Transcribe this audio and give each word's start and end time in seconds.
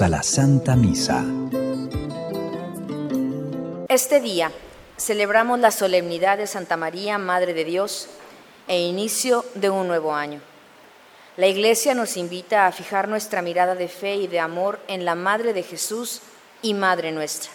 A 0.00 0.08
la 0.08 0.22
Santa 0.22 0.76
Misa. 0.76 1.24
Este 3.88 4.20
día 4.20 4.52
celebramos 4.98 5.58
la 5.58 5.70
solemnidad 5.70 6.36
de 6.36 6.46
Santa 6.46 6.76
María, 6.76 7.16
Madre 7.16 7.54
de 7.54 7.64
Dios, 7.64 8.08
e 8.68 8.80
inicio 8.80 9.46
de 9.54 9.70
un 9.70 9.88
nuevo 9.88 10.14
año. 10.14 10.42
La 11.38 11.46
Iglesia 11.46 11.94
nos 11.94 12.18
invita 12.18 12.66
a 12.66 12.72
fijar 12.72 13.08
nuestra 13.08 13.40
mirada 13.40 13.74
de 13.74 13.88
fe 13.88 14.16
y 14.16 14.26
de 14.26 14.38
amor 14.38 14.80
en 14.86 15.06
la 15.06 15.14
Madre 15.14 15.54
de 15.54 15.62
Jesús 15.62 16.20
y 16.60 16.74
Madre 16.74 17.10
nuestra. 17.10 17.50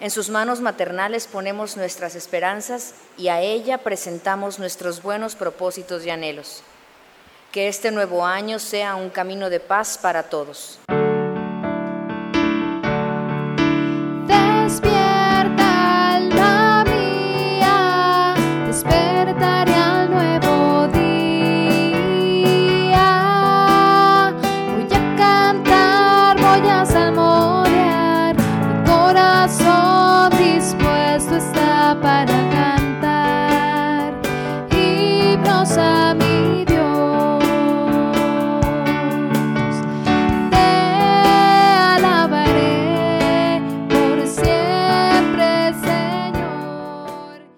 En 0.00 0.10
sus 0.10 0.30
manos 0.30 0.60
maternales 0.60 1.26
ponemos 1.26 1.76
nuestras 1.76 2.14
esperanzas 2.14 2.94
y 3.18 3.28
a 3.28 3.42
ella 3.42 3.78
presentamos 3.78 4.58
nuestros 4.58 5.02
buenos 5.02 5.34
propósitos 5.34 6.06
y 6.06 6.10
anhelos. 6.10 6.62
Que 7.52 7.68
este 7.68 7.90
nuevo 7.90 8.24
año 8.24 8.58
sea 8.58 8.94
un 8.94 9.10
camino 9.10 9.50
de 9.50 9.60
paz 9.60 9.98
para 10.00 10.22
todos. 10.22 10.78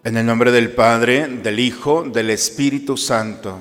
En 0.05 0.17
el 0.17 0.27
nombre 0.27 0.50
del 0.50 0.72
Padre, 0.72 1.28
del 1.28 1.61
Hijo, 1.61 2.03
del 2.03 2.31
Espíritu 2.31 2.97
Santo, 2.97 3.61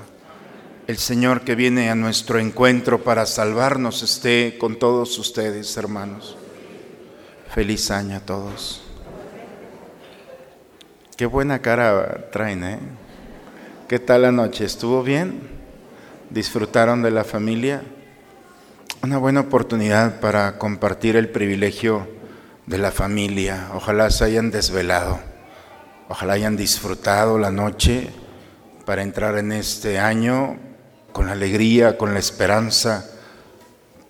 el 0.88 0.97
Señor 0.97 1.42
que 1.42 1.53
viene 1.53 1.92
a 1.92 1.95
nuestro 1.95 2.39
encuentro 2.39 3.03
para 3.03 3.28
salvarnos 3.28 4.02
esté 4.02 4.58
con 4.58 4.80
todos 4.80 5.19
ustedes, 5.19 5.78
hermanos. 5.78 6.36
Feliz 7.53 7.92
año 7.92 8.17
a 8.17 8.22
todos. 8.22 8.81
Qué 11.16 11.28
buena 11.28 11.62
cara 11.62 12.31
traen, 12.31 12.64
¿eh? 12.64 12.80
¿Qué 13.88 14.00
tal 14.00 14.23
la 14.23 14.31
noche? 14.31 14.66
¿Estuvo 14.66 15.03
bien? 15.03 15.42
¿Disfrutaron 16.31 17.03
de 17.03 17.12
la 17.12 17.23
familia? 17.23 17.84
Una 19.03 19.19
buena 19.19 19.42
oportunidad 19.42 20.19
para 20.19 20.58
compartir 20.58 21.17
el 21.17 21.30
privilegio 21.30 22.08
de 22.66 22.80
la 22.80 22.89
familia. 22.89 23.69
Ojalá 23.75 24.09
se 24.09 24.24
hayan 24.24 24.50
desvelado. 24.50 25.31
Ojalá 26.12 26.34
hayan 26.34 26.58
disfrutado 26.58 27.40
la 27.40 27.52
noche 27.52 28.10
para 28.86 29.02
entrar 29.02 29.38
en 29.38 29.54
este 29.54 29.98
año 29.98 30.60
con 31.14 31.28
la 31.28 31.32
alegría, 31.32 31.98
con 31.98 32.14
la 32.14 32.20
esperanza, 32.20 33.10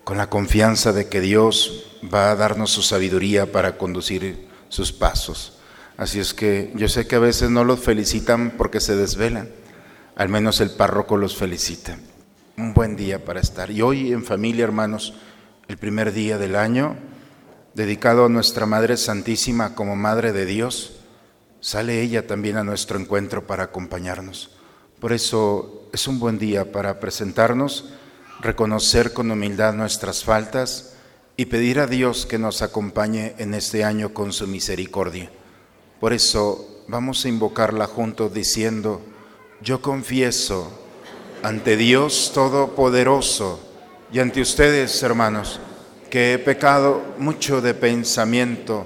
con 0.04 0.18
la 0.18 0.28
confianza 0.28 0.94
de 0.94 1.10
que 1.10 1.22
Dios 1.22 2.00
va 2.12 2.32
a 2.32 2.36
darnos 2.36 2.72
su 2.72 2.82
sabiduría 2.82 3.52
para 3.52 3.78
conducir 3.78 4.48
sus 4.68 4.92
pasos. 4.92 5.60
Así 5.96 6.20
es 6.20 6.34
que 6.34 6.74
yo 6.74 6.90
sé 6.90 7.06
que 7.06 7.18
a 7.18 7.20
veces 7.20 7.52
no 7.52 7.64
los 7.64 7.80
felicitan 7.80 8.56
porque 8.58 8.80
se 8.80 8.96
desvelan, 8.96 9.52
al 10.16 10.28
menos 10.28 10.60
el 10.60 10.72
párroco 10.72 11.18
los 11.18 11.38
felicita. 11.38 12.00
Un 12.58 12.74
buen 12.74 12.96
día 12.96 13.24
para 13.24 13.42
estar. 13.42 13.70
Y 13.70 13.84
hoy 13.84 14.12
en 14.12 14.26
familia, 14.26 14.64
hermanos, 14.64 15.14
el 15.68 15.78
primer 15.78 16.14
día 16.14 16.40
del 16.40 16.56
año, 16.56 16.96
dedicado 17.76 18.26
a 18.26 18.30
nuestra 18.30 18.66
Madre 18.66 18.98
Santísima 18.98 19.76
como 19.76 19.96
Madre 19.96 20.34
de 20.34 20.48
Dios, 20.48 20.98
sale 21.62 22.02
ella 22.02 22.28
también 22.28 22.58
a 22.58 22.64
nuestro 22.64 23.00
encuentro 23.00 23.48
para 23.48 23.64
acompañarnos. 23.64 24.52
Por 25.00 25.14
eso 25.14 25.88
es 25.94 26.08
un 26.08 26.20
buen 26.20 26.38
día 26.38 26.72
para 26.72 27.00
presentarnos, 27.00 27.94
reconocer 28.42 29.14
con 29.14 29.32
humildad 29.32 29.74
nuestras 29.74 30.24
faltas 30.24 30.96
y 31.38 31.46
pedir 31.46 31.80
a 31.80 31.88
Dios 31.88 32.26
que 32.26 32.38
nos 32.38 32.62
acompañe 32.62 33.36
en 33.38 33.54
este 33.54 33.84
año 33.84 34.14
con 34.14 34.34
su 34.34 34.48
misericordia. 34.48 35.32
Por 36.00 36.14
eso 36.14 36.84
vamos 36.88 37.24
a 37.24 37.30
invocarla 37.30 37.88
juntos 37.88 38.34
diciendo, 38.34 39.02
yo 39.62 39.82
confieso 39.82 40.72
ante 41.44 41.78
Dios 41.78 42.32
Todopoderoso 42.34 43.60
y 44.12 44.20
ante 44.20 44.42
ustedes, 44.42 45.02
hermanos, 45.04 45.60
que 46.10 46.34
he 46.34 46.40
pecado 46.40 47.02
mucho 47.18 47.62
de 47.62 47.74
pensamiento, 47.74 48.86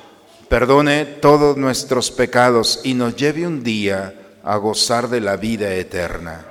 perdone 0.51 1.05
todos 1.05 1.55
nuestros 1.55 2.11
pecados 2.11 2.81
y 2.83 2.93
nos 2.93 3.15
lleve 3.15 3.47
un 3.47 3.63
día 3.63 4.13
a 4.43 4.57
gozar 4.57 5.07
de 5.07 5.21
la 5.21 5.37
vida 5.37 5.73
eterna. 5.75 6.50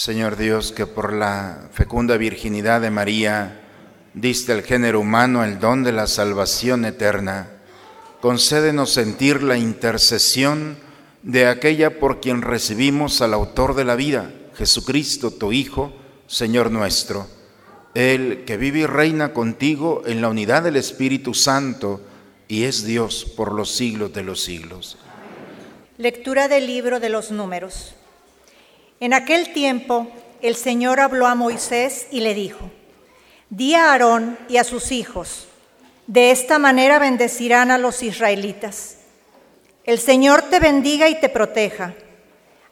Señor 0.00 0.38
Dios, 0.38 0.72
que 0.72 0.86
por 0.86 1.12
la 1.12 1.68
fecunda 1.74 2.16
virginidad 2.16 2.80
de 2.80 2.90
María 2.90 3.60
diste 4.14 4.52
al 4.52 4.62
género 4.62 5.00
humano 5.00 5.44
el 5.44 5.60
don 5.60 5.84
de 5.84 5.92
la 5.92 6.06
salvación 6.06 6.86
eterna, 6.86 7.50
concédenos 8.22 8.94
sentir 8.94 9.42
la 9.42 9.58
intercesión 9.58 10.78
de 11.22 11.48
aquella 11.48 12.00
por 12.00 12.18
quien 12.22 12.40
recibimos 12.40 13.20
al 13.20 13.34
autor 13.34 13.74
de 13.74 13.84
la 13.84 13.94
vida, 13.94 14.32
Jesucristo, 14.54 15.32
tu 15.32 15.52
Hijo, 15.52 15.92
Señor 16.26 16.70
nuestro. 16.70 17.26
Él 17.92 18.44
que 18.46 18.56
vive 18.56 18.78
y 18.78 18.86
reina 18.86 19.34
contigo 19.34 20.02
en 20.06 20.22
la 20.22 20.30
unidad 20.30 20.62
del 20.62 20.76
Espíritu 20.76 21.34
Santo 21.34 22.00
y 22.48 22.64
es 22.64 22.86
Dios 22.86 23.26
por 23.36 23.52
los 23.52 23.70
siglos 23.70 24.14
de 24.14 24.22
los 24.22 24.42
siglos. 24.42 24.96
Lectura 25.98 26.48
del 26.48 26.66
libro 26.66 27.00
de 27.00 27.10
los 27.10 27.30
números. 27.30 27.96
En 29.00 29.14
aquel 29.14 29.54
tiempo 29.54 30.08
el 30.42 30.54
Señor 30.54 31.00
habló 31.00 31.26
a 31.26 31.34
Moisés 31.34 32.06
y 32.10 32.20
le 32.20 32.34
dijo, 32.34 32.70
Di 33.48 33.74
a 33.74 33.92
Aarón 33.92 34.38
y 34.46 34.58
a 34.58 34.64
sus 34.64 34.92
hijos, 34.92 35.48
de 36.06 36.30
esta 36.30 36.58
manera 36.58 36.98
bendecirán 36.98 37.70
a 37.70 37.78
los 37.78 38.02
israelitas. 38.02 38.98
El 39.84 39.98
Señor 39.98 40.42
te 40.42 40.60
bendiga 40.60 41.08
y 41.08 41.18
te 41.18 41.30
proteja, 41.30 41.94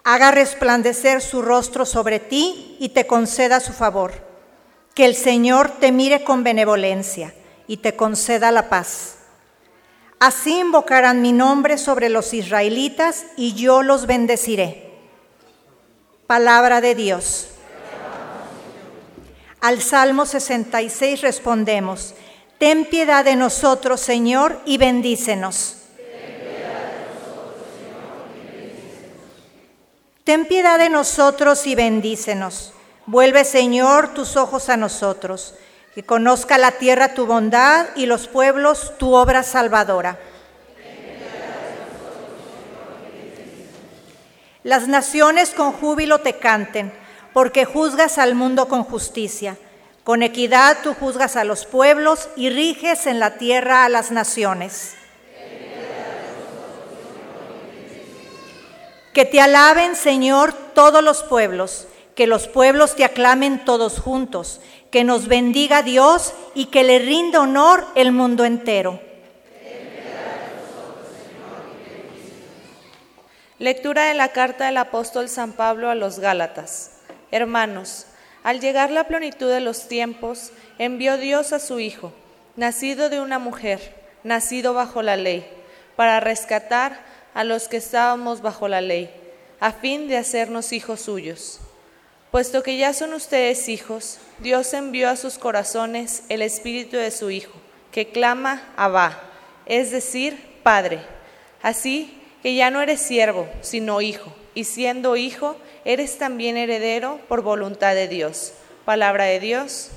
haga 0.05 0.31
resplandecer 0.31 1.23
su 1.23 1.41
rostro 1.41 1.87
sobre 1.87 2.21
ti 2.21 2.77
y 2.79 2.91
te 2.91 3.07
conceda 3.07 3.59
su 3.61 3.73
favor. 3.73 4.13
Que 4.95 5.07
el 5.07 5.15
Señor 5.15 5.71
te 5.81 5.93
mire 5.93 6.25
con 6.25 6.45
benevolencia 6.45 7.33
y 7.67 7.79
te 7.79 7.97
conceda 7.97 8.53
la 8.53 8.69
paz. 8.69 9.15
Así 10.19 10.59
invocarán 10.59 11.23
mi 11.23 11.33
nombre 11.33 11.79
sobre 11.79 12.11
los 12.11 12.35
israelitas 12.35 13.25
y 13.37 13.55
yo 13.55 13.83
los 13.83 14.07
bendeciré. 14.07 14.88
Palabra 16.29 16.83
de 16.83 16.95
Dios. 16.95 17.47
Al 19.63 19.81
Salmo 19.81 20.27
66 20.27 21.23
respondemos, 21.23 22.13
Ten 22.59 22.85
piedad 22.85 23.25
de 23.25 23.35
nosotros, 23.35 23.99
Señor, 24.03 24.61
y 24.67 24.77
bendícenos. 24.77 25.77
Ten 30.25 30.45
piedad 30.45 30.79
de 30.79 30.91
nosotros 30.91 31.67
y 31.67 31.75
bendícenos. 31.75 32.75
Vuelve, 33.07 33.47
Señor, 33.47 34.13
tus 34.13 34.37
ojos 34.37 34.69
a 34.69 34.77
nosotros, 34.77 35.55
que 35.95 36.03
conozca 36.03 36.59
la 36.59 36.73
tierra 36.73 37.15
tu 37.15 37.25
bondad 37.25 37.87
y 37.97 38.05
los 38.05 38.29
pueblos 38.29 38.93
tu 38.99 39.15
obra 39.15 39.43
salvadora. 39.43 40.19
Las 44.69 44.87
naciones 44.87 45.55
con 45.55 45.73
júbilo 45.73 46.19
te 46.19 46.35
canten, 46.35 46.93
porque 47.33 47.65
juzgas 47.65 48.19
al 48.19 48.35
mundo 48.35 48.69
con 48.69 48.85
justicia. 48.85 49.57
Con 50.05 50.23
equidad 50.23 50.81
tú 50.83 50.93
juzgas 50.93 51.37
a 51.37 51.45
los 51.45 51.65
pueblos 51.65 52.29
y 52.37 52.51
riges 52.51 53.07
en 53.07 53.19
la 53.19 53.39
tierra 53.39 53.87
a 53.87 53.89
las 53.89 54.11
naciones. 54.11 54.93
Que 59.15 59.25
te 59.25 59.41
alaben, 59.41 59.97
Señor, 59.97 60.53
todos 60.75 61.03
los 61.03 61.23
pueblos, 61.23 61.89
que 62.15 62.27
los 62.27 62.47
pueblos 62.47 62.95
te 62.95 63.07
aclamen 63.07 63.65
todos 63.65 63.99
juntos, 63.99 64.61
que 64.91 65.03
nos 65.03 65.29
bendiga 65.29 65.81
Dios 65.81 66.35
y 66.55 66.67
que 66.67 66.85
le 66.85 66.99
rinda 66.99 67.41
honor 67.41 67.87
el 67.95 68.13
mundo 68.13 68.45
entero. 68.45 69.01
Lectura 73.59 74.05
de 74.05 74.15
la 74.15 74.29
carta 74.29 74.67
del 74.67 74.77
apóstol 74.77 75.29
San 75.29 75.51
Pablo 75.51 75.91
a 75.91 75.97
los 75.97 76.21
Gálatas. 76.21 76.93
Hermanos, 77.33 78.07
al 78.45 78.61
llegar 78.61 78.93
la 78.93 79.09
plenitud 79.09 79.51
de 79.51 79.59
los 79.59 79.89
tiempos, 79.89 80.53
envió 80.79 81.17
Dios 81.17 81.53
a 81.53 81.59
su 81.59 81.81
Hijo, 81.81 82.13
nacido 82.55 83.11
de 83.11 83.21
una 83.21 83.41
mujer, 83.41 83.97
nacido 84.23 84.75
bajo 84.75 85.03
la 85.03 85.17
ley, 85.17 85.45
para 85.97 86.21
rescatar 86.21 87.01
a 87.35 87.43
los 87.43 87.67
que 87.67 87.79
estábamos 87.79 88.43
bajo 88.43 88.69
la 88.69 88.81
ley, 88.81 89.11
a 89.59 89.73
fin 89.73 90.07
de 90.07 90.19
hacernos 90.19 90.73
hijos 90.73 91.01
suyos. 91.01 91.59
Puesto 92.31 92.63
que 92.63 92.77
ya 92.77 92.93
son 92.93 93.13
ustedes 93.13 93.69
hijos, 93.69 94.19
Dios 94.39 94.73
envió 94.73 95.09
a 95.09 95.17
sus 95.17 95.37
corazones 95.37 96.23
el 96.29 96.43
espíritu 96.43 96.97
de 96.97 97.11
su 97.11 97.29
Hijo, 97.29 97.55
que 97.91 98.11
clama 98.11 98.63
Abba, 98.77 99.21
es 99.67 99.91
decir, 99.91 100.61
Padre. 100.63 101.01
Así 101.61 102.18
que 102.43 102.55
ya 102.55 102.71
no 102.71 102.81
eres 102.81 103.01
siervo, 103.01 103.49
sino 103.61 104.01
hijo, 104.01 104.33
y 104.55 104.65
siendo 104.65 105.17
hijo, 105.17 105.57
eres 105.85 106.19
también 106.19 106.57
heredero 106.57 107.21
por 107.29 107.43
voluntad 107.43 107.95
de 107.95 108.09
Dios. 108.09 108.53
Palabra 108.85 109.25
de 109.25 109.41
Dios. 109.41 109.91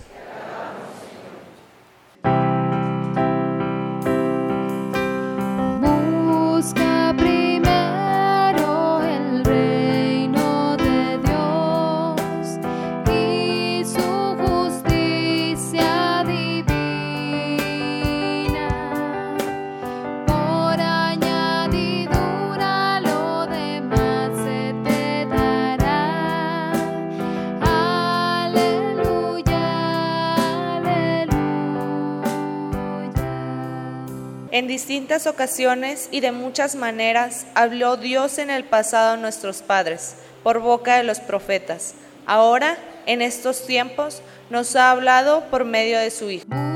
En 34.62 34.68
distintas 34.68 35.26
ocasiones 35.26 36.08
y 36.12 36.20
de 36.20 36.32
muchas 36.32 36.76
maneras 36.76 37.48
habló 37.56 37.98
Dios 37.98 38.38
en 38.38 38.52
el 38.52 38.64
pasado 38.64 39.14
a 39.14 39.18
nuestros 39.18 39.64
padres, 39.64 40.14
por 40.44 40.60
boca 40.60 40.98
de 40.98 41.04
los 41.04 41.20
profetas. 41.20 41.96
Ahora, 42.28 42.78
en 43.08 43.24
estos 43.24 43.66
tiempos 43.66 44.22
nos 44.52 44.76
ha 44.76 44.92
hablado 44.92 45.46
por 45.50 45.66
medio 45.66 45.98
de 45.98 46.12
su 46.12 46.30
Hijo. 46.30 46.71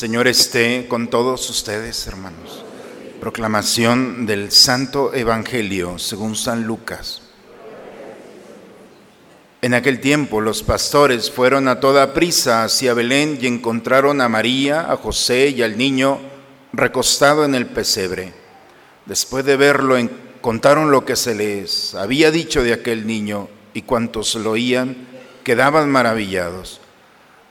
Señor 0.00 0.28
esté 0.28 0.86
con 0.88 1.08
todos 1.08 1.50
ustedes, 1.50 2.06
hermanos. 2.06 2.64
Proclamación 3.20 4.24
del 4.24 4.50
Santo 4.50 5.12
Evangelio 5.12 5.98
según 5.98 6.36
San 6.36 6.64
Lucas. 6.64 7.20
En 9.60 9.74
aquel 9.74 10.00
tiempo 10.00 10.40
los 10.40 10.62
pastores 10.62 11.30
fueron 11.30 11.68
a 11.68 11.80
toda 11.80 12.14
prisa 12.14 12.64
hacia 12.64 12.94
Belén 12.94 13.38
y 13.42 13.46
encontraron 13.46 14.22
a 14.22 14.30
María, 14.30 14.90
a 14.90 14.96
José 14.96 15.50
y 15.50 15.62
al 15.62 15.76
niño 15.76 16.18
recostado 16.72 17.44
en 17.44 17.54
el 17.54 17.66
pesebre. 17.66 18.32
Después 19.04 19.44
de 19.44 19.56
verlo, 19.58 19.96
contaron 20.40 20.90
lo 20.90 21.04
que 21.04 21.14
se 21.14 21.34
les 21.34 21.94
había 21.94 22.30
dicho 22.30 22.62
de 22.62 22.72
aquel 22.72 23.06
niño 23.06 23.50
y 23.74 23.82
cuantos 23.82 24.34
lo 24.36 24.52
oían 24.52 24.96
quedaban 25.44 25.90
maravillados. 25.90 26.79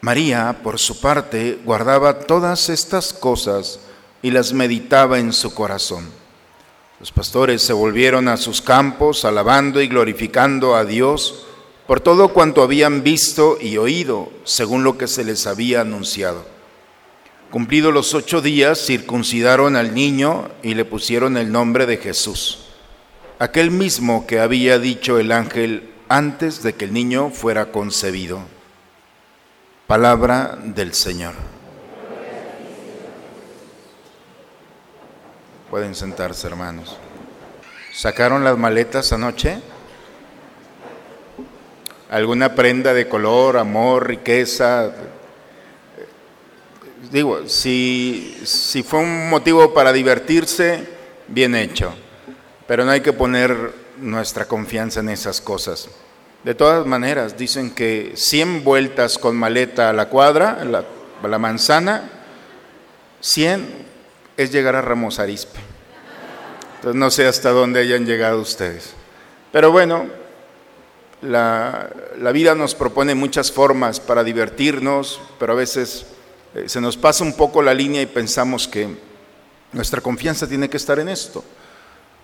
María, 0.02 0.60
por 0.64 0.80
su 0.80 1.02
parte, 1.02 1.60
guardaba 1.66 2.20
todas 2.20 2.70
estas 2.70 3.12
cosas 3.12 3.80
y 4.22 4.32
las 4.32 4.54
meditaba 4.54 5.20
en 5.20 5.34
su 5.34 5.54
corazón. 5.54 6.10
Los 7.00 7.12
pastores 7.12 7.62
se 7.62 7.74
volvieron 7.74 8.28
a 8.28 8.38
sus 8.38 8.62
campos, 8.62 9.26
alabando 9.26 9.82
y 9.82 9.88
glorificando 9.88 10.76
a 10.76 10.86
Dios 10.86 11.46
por 11.88 12.02
todo 12.02 12.30
cuanto 12.30 12.62
habían 12.62 13.04
visto 13.04 13.58
y 13.60 13.78
oído, 13.78 14.30
según 14.44 14.84
lo 14.84 14.98
que 14.98 15.08
se 15.08 15.24
les 15.24 15.48
había 15.48 15.82
anunciado. 15.82 16.46
Cumplidos 17.50 17.92
los 17.94 18.14
ocho 18.14 18.42
días, 18.42 18.86
circuncidaron 18.86 19.76
al 19.76 19.96
niño 19.96 20.50
y 20.62 20.76
le 20.76 20.86
pusieron 20.86 21.36
el 21.36 21.52
nombre 21.52 21.88
de 21.88 21.98
Jesús, 21.98 22.60
aquel 23.40 23.72
mismo 23.72 24.28
que 24.28 24.40
había 24.40 24.78
dicho 24.78 25.18
el 25.18 25.32
ángel 25.32 25.90
antes 26.10 26.62
de 26.62 26.76
que 26.76 26.86
el 26.86 26.94
niño 26.94 27.32
fuera 27.32 27.72
concebido. 27.72 28.59
Palabra 29.90 30.56
del 30.64 30.94
Señor. 30.94 31.34
Pueden 35.72 35.96
sentarse, 35.96 36.46
hermanos. 36.46 36.96
¿Sacaron 37.92 38.44
las 38.44 38.56
maletas 38.56 39.12
anoche? 39.14 39.60
¿Alguna 42.12 42.54
prenda 42.54 42.94
de 42.94 43.10
color, 43.10 43.58
amor, 43.58 44.06
riqueza? 44.06 44.92
Digo, 47.12 47.50
si, 47.50 48.40
si 48.46 48.84
fue 48.84 49.00
un 49.00 49.28
motivo 49.28 49.74
para 49.74 49.92
divertirse, 49.92 50.88
bien 51.28 51.56
hecho. 51.56 51.96
Pero 52.68 52.86
no 52.86 52.92
hay 52.92 53.02
que 53.02 53.14
poner 53.14 53.74
nuestra 53.98 54.46
confianza 54.46 55.00
en 55.00 55.10
esas 55.10 55.42
cosas. 55.42 55.90
De 56.44 56.56
todas 56.56 56.86
maneras, 56.86 57.38
dicen 57.38 57.72
que 57.72 58.14
100 58.16 58.64
vueltas 58.64 59.18
con 59.18 59.36
maleta 59.36 59.90
a 59.90 59.94
la 59.94 60.08
cuadra, 60.08 60.60
a 60.62 61.28
la, 61.28 61.38
manzana, 61.38 62.10
100 63.20 63.68
es 64.38 64.52
llegar 64.52 64.76
a 64.76 64.82
Ramos 64.82 65.20
Arizpe. 65.20 65.60
Entonces 66.78 66.98
no 66.98 67.12
sé 67.12 67.28
hasta 67.28 67.50
dónde 67.50 67.82
hayan 67.82 68.06
llegado 68.06 68.40
ustedes. 68.40 68.94
Pero 69.52 69.72
bueno, 69.72 70.08
la, 71.22 71.90
la 72.18 72.32
vida 72.32 72.56
nos 72.56 72.74
propone 72.74 73.16
muchas 73.16 73.52
formas 73.52 74.00
para 74.00 74.24
divertirnos, 74.24 75.20
pero 75.40 75.52
a 75.52 75.58
veces 75.58 76.06
eh, 76.56 76.70
se 76.70 76.80
nos 76.80 76.96
pasa 76.96 77.26
un 77.26 77.34
poco 77.34 77.62
la 77.62 77.74
línea 77.74 78.02
y 78.02 78.06
pensamos 78.06 78.66
que 78.66 78.88
nuestra 79.74 80.00
confianza 80.00 80.48
tiene 80.48 80.70
que 80.70 80.78
estar 80.78 81.00
en 81.00 81.10
esto. 81.10 81.44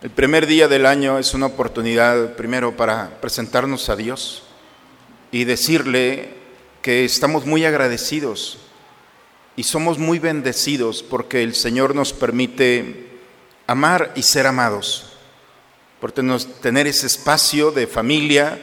El 0.05 0.11
primer 0.11 0.45
día 0.45 0.67
del 0.67 0.85
año 0.85 1.17
es 1.17 1.33
una 1.33 1.47
oportunidad 1.47 2.35
primero 2.35 2.77
para 2.77 3.19
presentarnos 3.21 3.89
a 3.89 3.95
Dios 3.95 4.43
y 5.31 5.45
decirle 5.45 6.29
que 6.83 7.03
estamos 7.03 7.47
muy 7.47 7.65
agradecidos 7.65 8.59
y 9.55 9.63
somos 9.63 9.97
muy 9.97 10.19
bendecidos 10.19 11.01
porque 11.01 11.41
el 11.41 11.55
Señor 11.55 11.95
nos 11.95 12.13
permite 12.13 13.17
amar 13.65 14.11
y 14.15 14.21
ser 14.21 14.45
amados, 14.45 15.13
por 15.99 16.11
tener 16.11 16.85
ese 16.85 17.07
espacio 17.07 17.71
de 17.71 17.87
familia 17.87 18.59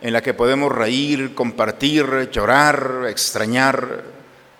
en 0.00 0.14
la 0.14 0.22
que 0.22 0.32
podemos 0.32 0.72
reír, 0.72 1.34
compartir, 1.34 2.30
llorar, 2.32 3.04
extrañar, 3.10 4.02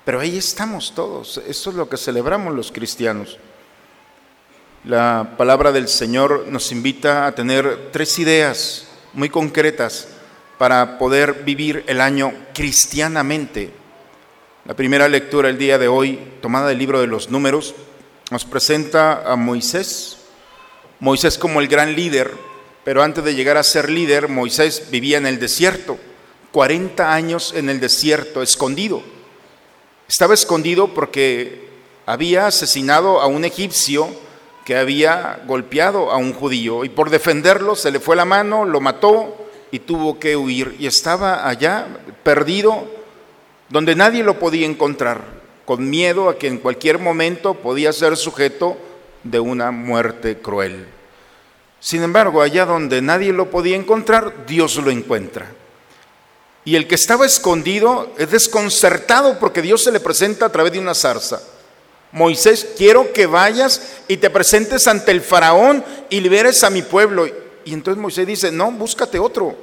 pero 0.04 0.20
ahí 0.20 0.36
estamos 0.36 0.94
todos, 0.94 1.40
eso 1.48 1.70
es 1.70 1.76
lo 1.76 1.88
que 1.88 1.96
celebramos 1.96 2.54
los 2.54 2.70
cristianos. 2.70 3.38
La 4.86 5.34
palabra 5.36 5.72
del 5.72 5.88
Señor 5.88 6.46
nos 6.48 6.70
invita 6.70 7.26
a 7.26 7.34
tener 7.34 7.90
tres 7.90 8.20
ideas 8.20 8.86
muy 9.14 9.28
concretas 9.28 10.06
para 10.58 10.96
poder 10.96 11.42
vivir 11.42 11.82
el 11.88 12.00
año 12.00 12.32
cristianamente. 12.54 13.72
La 14.64 14.76
primera 14.76 15.08
lectura 15.08 15.48
el 15.48 15.58
día 15.58 15.76
de 15.78 15.88
hoy, 15.88 16.20
tomada 16.40 16.68
del 16.68 16.78
libro 16.78 17.00
de 17.00 17.08
los 17.08 17.30
números, 17.30 17.74
nos 18.30 18.44
presenta 18.44 19.24
a 19.28 19.34
Moisés. 19.34 20.18
Moisés 21.00 21.36
como 21.36 21.60
el 21.60 21.66
gran 21.66 21.96
líder, 21.96 22.30
pero 22.84 23.02
antes 23.02 23.24
de 23.24 23.34
llegar 23.34 23.56
a 23.56 23.64
ser 23.64 23.90
líder, 23.90 24.28
Moisés 24.28 24.84
vivía 24.88 25.18
en 25.18 25.26
el 25.26 25.40
desierto, 25.40 25.98
40 26.52 27.12
años 27.12 27.52
en 27.56 27.70
el 27.70 27.80
desierto, 27.80 28.40
escondido. 28.40 29.02
Estaba 30.06 30.34
escondido 30.34 30.94
porque 30.94 31.70
había 32.06 32.46
asesinado 32.46 33.20
a 33.20 33.26
un 33.26 33.44
egipcio 33.44 34.24
que 34.66 34.76
había 34.76 35.44
golpeado 35.46 36.10
a 36.10 36.16
un 36.16 36.32
judío 36.32 36.84
y 36.84 36.88
por 36.88 37.08
defenderlo 37.08 37.76
se 37.76 37.92
le 37.92 38.00
fue 38.00 38.16
la 38.16 38.24
mano, 38.24 38.64
lo 38.64 38.80
mató 38.80 39.46
y 39.70 39.78
tuvo 39.78 40.18
que 40.18 40.36
huir 40.36 40.74
y 40.80 40.88
estaba 40.88 41.48
allá 41.48 41.86
perdido 42.24 42.84
donde 43.68 43.94
nadie 43.94 44.24
lo 44.24 44.40
podía 44.40 44.66
encontrar, 44.66 45.20
con 45.64 45.88
miedo 45.88 46.28
a 46.28 46.36
que 46.36 46.48
en 46.48 46.58
cualquier 46.58 46.98
momento 46.98 47.54
podía 47.54 47.92
ser 47.92 48.16
sujeto 48.16 48.76
de 49.22 49.38
una 49.38 49.70
muerte 49.70 50.38
cruel. 50.38 50.88
Sin 51.78 52.02
embargo, 52.02 52.42
allá 52.42 52.66
donde 52.66 53.00
nadie 53.00 53.32
lo 53.32 53.48
podía 53.50 53.76
encontrar, 53.76 54.46
Dios 54.48 54.78
lo 54.78 54.90
encuentra. 54.90 55.46
Y 56.64 56.74
el 56.74 56.88
que 56.88 56.96
estaba 56.96 57.24
escondido 57.24 58.12
es 58.18 58.32
desconcertado 58.32 59.38
porque 59.38 59.62
Dios 59.62 59.84
se 59.84 59.92
le 59.92 60.00
presenta 60.00 60.46
a 60.46 60.50
través 60.50 60.72
de 60.72 60.80
una 60.80 60.94
zarza. 60.96 61.40
Moisés, 62.16 62.66
quiero 62.78 63.12
que 63.12 63.26
vayas 63.26 63.98
y 64.08 64.16
te 64.16 64.30
presentes 64.30 64.86
ante 64.86 65.10
el 65.10 65.20
faraón 65.20 65.84
y 66.08 66.20
liberes 66.20 66.64
a 66.64 66.70
mi 66.70 66.80
pueblo. 66.80 67.26
Y 67.62 67.74
entonces 67.74 68.00
Moisés 68.00 68.26
dice, 68.26 68.50
no, 68.50 68.72
búscate 68.72 69.18
otro. 69.18 69.54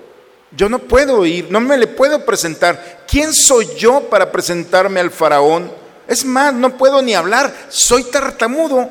Yo 0.51 0.69
no 0.69 0.77
puedo 0.77 1.25
ir, 1.25 1.47
no 1.49 1.59
me 1.59 1.79
le 1.79 1.87
puedo 1.87 2.23
presentar. 2.23 3.05
¿Quién 3.07 3.33
soy 3.33 3.67
yo 3.75 4.01
para 4.01 4.31
presentarme 4.31 4.99
al 4.99 5.09
faraón? 5.09 5.71
Es 6.07 6.23
más, 6.25 6.53
no 6.53 6.77
puedo 6.77 7.01
ni 7.01 7.15
hablar, 7.15 7.51
soy 7.69 8.03
tartamudo. 8.03 8.87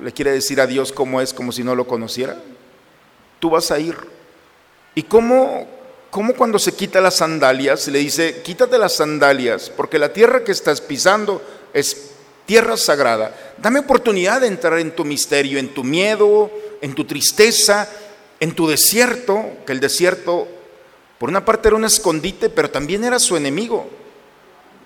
Le 0.00 0.12
quiere 0.12 0.32
decir 0.32 0.58
a 0.58 0.66
Dios 0.66 0.92
cómo 0.92 1.20
es, 1.20 1.34
como 1.34 1.52
si 1.52 1.62
no 1.62 1.74
lo 1.74 1.86
conociera. 1.86 2.38
Tú 3.38 3.50
vas 3.50 3.70
a 3.70 3.78
ir. 3.78 3.98
¿Y 4.94 5.02
cómo, 5.02 5.68
cómo 6.10 6.32
cuando 6.32 6.58
se 6.58 6.72
quita 6.72 7.02
las 7.02 7.16
sandalias, 7.16 7.86
le 7.88 7.98
dice, 7.98 8.40
quítate 8.40 8.78
las 8.78 8.94
sandalias, 8.94 9.68
porque 9.68 9.98
la 9.98 10.14
tierra 10.14 10.42
que 10.42 10.52
estás 10.52 10.80
pisando 10.80 11.42
es 11.74 12.15
tierra 12.46 12.76
sagrada. 12.76 13.34
Dame 13.58 13.80
oportunidad 13.80 14.40
de 14.40 14.46
entrar 14.46 14.78
en 14.78 14.92
tu 14.92 15.04
misterio, 15.04 15.58
en 15.58 15.74
tu 15.74 15.84
miedo, 15.84 16.50
en 16.80 16.94
tu 16.94 17.04
tristeza, 17.04 17.88
en 18.40 18.52
tu 18.52 18.66
desierto, 18.66 19.44
que 19.66 19.72
el 19.72 19.80
desierto 19.80 20.48
por 21.18 21.28
una 21.28 21.44
parte 21.44 21.68
era 21.68 21.76
un 21.76 21.84
escondite, 21.84 22.48
pero 22.48 22.70
también 22.70 23.04
era 23.04 23.18
su 23.18 23.36
enemigo. 23.36 23.88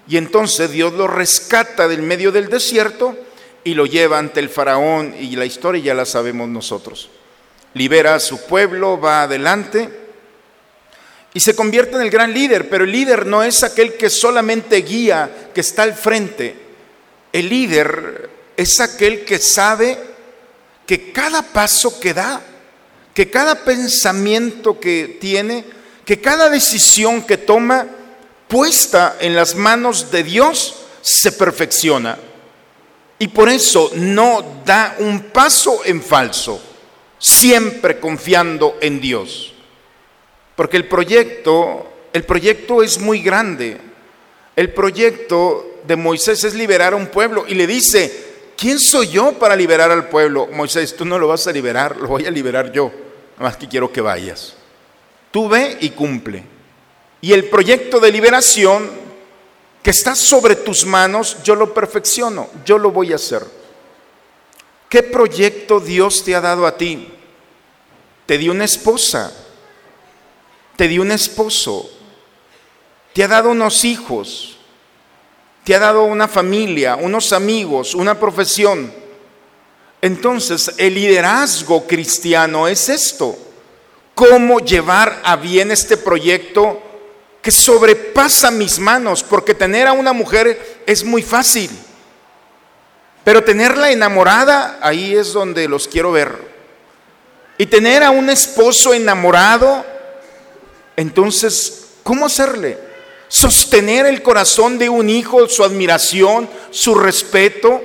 Y 0.08 0.16
entonces 0.16 0.70
Dios 0.70 0.92
lo 0.94 1.06
rescata 1.06 1.86
del 1.86 2.02
medio 2.02 2.32
del 2.32 2.48
desierto 2.48 3.16
y 3.64 3.74
lo 3.74 3.86
lleva 3.86 4.18
ante 4.18 4.40
el 4.40 4.48
faraón 4.48 5.14
y 5.18 5.36
la 5.36 5.44
historia 5.44 5.82
ya 5.82 5.94
la 5.94 6.06
sabemos 6.06 6.48
nosotros. 6.48 7.10
Libera 7.74 8.14
a 8.14 8.20
su 8.20 8.44
pueblo, 8.46 9.00
va 9.00 9.22
adelante 9.22 9.88
y 11.32 11.40
se 11.40 11.54
convierte 11.54 11.96
en 11.96 12.02
el 12.02 12.10
gran 12.10 12.32
líder, 12.32 12.68
pero 12.68 12.84
el 12.84 12.92
líder 12.92 13.26
no 13.26 13.42
es 13.42 13.62
aquel 13.62 13.94
que 13.94 14.10
solamente 14.10 14.76
guía, 14.78 15.50
que 15.54 15.60
está 15.60 15.84
al 15.84 15.94
frente. 15.94 16.69
El 17.32 17.48
líder 17.48 18.30
es 18.56 18.80
aquel 18.80 19.24
que 19.24 19.38
sabe 19.38 19.98
que 20.86 21.12
cada 21.12 21.42
paso 21.42 22.00
que 22.00 22.12
da, 22.12 22.40
que 23.14 23.30
cada 23.30 23.64
pensamiento 23.64 24.80
que 24.80 25.18
tiene, 25.20 25.64
que 26.04 26.20
cada 26.20 26.48
decisión 26.48 27.22
que 27.22 27.36
toma 27.36 27.86
puesta 28.48 29.16
en 29.20 29.36
las 29.36 29.54
manos 29.54 30.10
de 30.10 30.24
Dios 30.24 30.74
se 31.00 31.32
perfecciona. 31.32 32.18
Y 33.18 33.28
por 33.28 33.48
eso 33.48 33.90
no 33.94 34.62
da 34.64 34.96
un 34.98 35.24
paso 35.24 35.82
en 35.84 36.02
falso, 36.02 36.60
siempre 37.18 38.00
confiando 38.00 38.78
en 38.80 39.00
Dios. 39.00 39.52
Porque 40.56 40.76
el 40.76 40.88
proyecto, 40.88 41.86
el 42.12 42.24
proyecto 42.24 42.82
es 42.82 42.98
muy 42.98 43.20
grande. 43.20 43.78
El 44.56 44.72
proyecto 44.72 45.69
de 45.86 45.96
Moisés 45.96 46.44
es 46.44 46.54
liberar 46.54 46.92
a 46.92 46.96
un 46.96 47.06
pueblo 47.06 47.44
y 47.48 47.54
le 47.54 47.66
dice, 47.66 48.52
¿quién 48.56 48.78
soy 48.78 49.08
yo 49.08 49.32
para 49.32 49.56
liberar 49.56 49.90
al 49.90 50.08
pueblo? 50.08 50.48
Moisés, 50.52 50.96
tú 50.96 51.04
no 51.04 51.18
lo 51.18 51.28
vas 51.28 51.46
a 51.46 51.52
liberar, 51.52 51.96
lo 51.96 52.08
voy 52.08 52.26
a 52.26 52.30
liberar 52.30 52.70
yo. 52.72 52.90
Nada 53.36 53.50
más 53.50 53.56
que 53.56 53.68
quiero 53.68 53.92
que 53.92 54.00
vayas. 54.00 54.54
Tú 55.30 55.48
ve 55.48 55.78
y 55.80 55.90
cumple. 55.90 56.44
Y 57.20 57.32
el 57.32 57.44
proyecto 57.48 58.00
de 58.00 58.10
liberación 58.10 58.90
que 59.82 59.90
está 59.90 60.14
sobre 60.14 60.56
tus 60.56 60.84
manos, 60.84 61.38
yo 61.42 61.54
lo 61.54 61.72
perfecciono, 61.72 62.48
yo 62.64 62.78
lo 62.78 62.90
voy 62.90 63.12
a 63.12 63.16
hacer. 63.16 63.44
¿Qué 64.88 65.02
proyecto 65.02 65.80
Dios 65.80 66.24
te 66.24 66.34
ha 66.34 66.40
dado 66.40 66.66
a 66.66 66.76
ti? 66.76 67.08
Te 68.26 68.38
dio 68.38 68.52
una 68.52 68.64
esposa, 68.64 69.32
te 70.76 70.88
dio 70.88 71.02
un 71.02 71.12
esposo, 71.12 71.90
te 73.12 73.24
ha 73.24 73.28
dado 73.28 73.50
unos 73.50 73.84
hijos, 73.84 74.58
te 75.64 75.74
ha 75.74 75.78
dado 75.78 76.04
una 76.04 76.28
familia, 76.28 76.96
unos 76.96 77.32
amigos, 77.32 77.94
una 77.94 78.18
profesión. 78.18 78.92
Entonces, 80.02 80.72
el 80.78 80.94
liderazgo 80.94 81.86
cristiano 81.86 82.66
es 82.66 82.88
esto, 82.88 83.36
cómo 84.14 84.60
llevar 84.60 85.20
a 85.22 85.36
bien 85.36 85.70
este 85.70 85.96
proyecto 85.96 86.80
que 87.42 87.50
sobrepasa 87.50 88.50
mis 88.50 88.78
manos, 88.78 89.22
porque 89.22 89.54
tener 89.54 89.86
a 89.86 89.92
una 89.92 90.12
mujer 90.12 90.82
es 90.86 91.04
muy 91.04 91.22
fácil, 91.22 91.70
pero 93.24 93.44
tenerla 93.44 93.90
enamorada, 93.90 94.78
ahí 94.82 95.14
es 95.14 95.32
donde 95.32 95.68
los 95.68 95.86
quiero 95.86 96.12
ver. 96.12 96.50
Y 97.58 97.66
tener 97.66 98.02
a 98.02 98.10
un 98.10 98.30
esposo 98.30 98.94
enamorado, 98.94 99.84
entonces, 100.96 101.88
¿cómo 102.02 102.24
hacerle? 102.26 102.89
Sostener 103.30 104.06
el 104.06 104.22
corazón 104.22 104.76
de 104.76 104.88
un 104.88 105.08
hijo, 105.08 105.48
su 105.48 105.62
admiración, 105.62 106.50
su 106.72 106.96
respeto. 106.96 107.80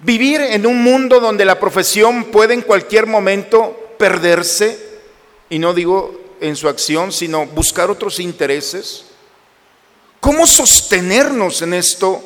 Vivir 0.00 0.42
en 0.42 0.66
un 0.66 0.82
mundo 0.82 1.18
donde 1.18 1.46
la 1.46 1.58
profesión 1.58 2.24
puede 2.24 2.52
en 2.52 2.60
cualquier 2.60 3.06
momento 3.06 3.94
perderse, 3.98 4.78
y 5.48 5.58
no 5.58 5.72
digo 5.72 6.36
en 6.42 6.56
su 6.56 6.68
acción, 6.68 7.10
sino 7.10 7.46
buscar 7.46 7.90
otros 7.90 8.20
intereses? 8.20 9.06
¿Cómo 10.20 10.46
sostenernos 10.46 11.62
en 11.62 11.72
esto 11.72 12.22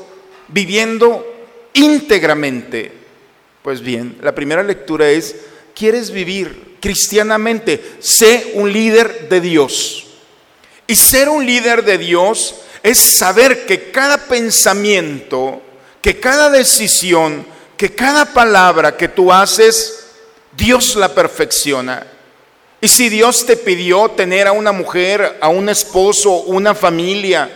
viviendo 0.49 1.25
íntegramente? 1.73 2.91
Pues 3.63 3.81
bien, 3.81 4.19
la 4.23 4.35
primera 4.35 4.65
lectura 4.65 5.09
es, 5.09 5.37
¿quieres 5.73 6.11
vivir 6.11 6.79
cristianamente? 6.81 7.97
Sé 8.01 8.53
un 8.55 8.73
líder 8.73 9.29
de 9.29 9.41
Dios. 9.41 10.06
Y 10.87 10.97
ser 10.97 11.29
un 11.29 11.45
líder 11.45 11.85
de 11.85 11.99
Dios 11.99 12.55
es 12.83 12.99
saber 12.99 13.67
que 13.67 13.91
cada 13.91 14.19
pensamiento, 14.19 15.61
que 16.01 16.21
cada 16.21 16.51
decisión, 16.51 17.45
que 17.77 17.95
cada 17.95 18.33
palabra 18.33 18.97
que 18.97 19.09
tú 19.09 19.33
haces, 19.33 20.07
Dios 20.57 20.95
la 20.97 21.15
perfecciona. 21.15 22.07
Y 22.81 22.89
si 22.89 23.09
Dios 23.09 23.45
te 23.47 23.57
pidió 23.57 24.11
tener 24.11 24.47
a 24.47 24.53
una 24.53 24.73
mujer, 24.73 25.39
a 25.41 25.49
un 25.49 25.69
esposo, 25.69 26.31
una 26.43 26.75
familia, 26.75 27.51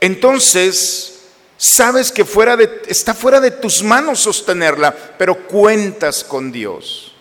entonces 0.00 1.20
sabes 1.56 2.10
que 2.10 2.24
fuera 2.24 2.56
de, 2.56 2.82
está 2.88 3.14
fuera 3.14 3.40
de 3.40 3.52
tus 3.52 3.82
manos 3.82 4.20
sostenerla, 4.20 4.94
pero 5.16 5.46
cuentas 5.46 6.24
con 6.24 6.50
Dios. 6.50 7.12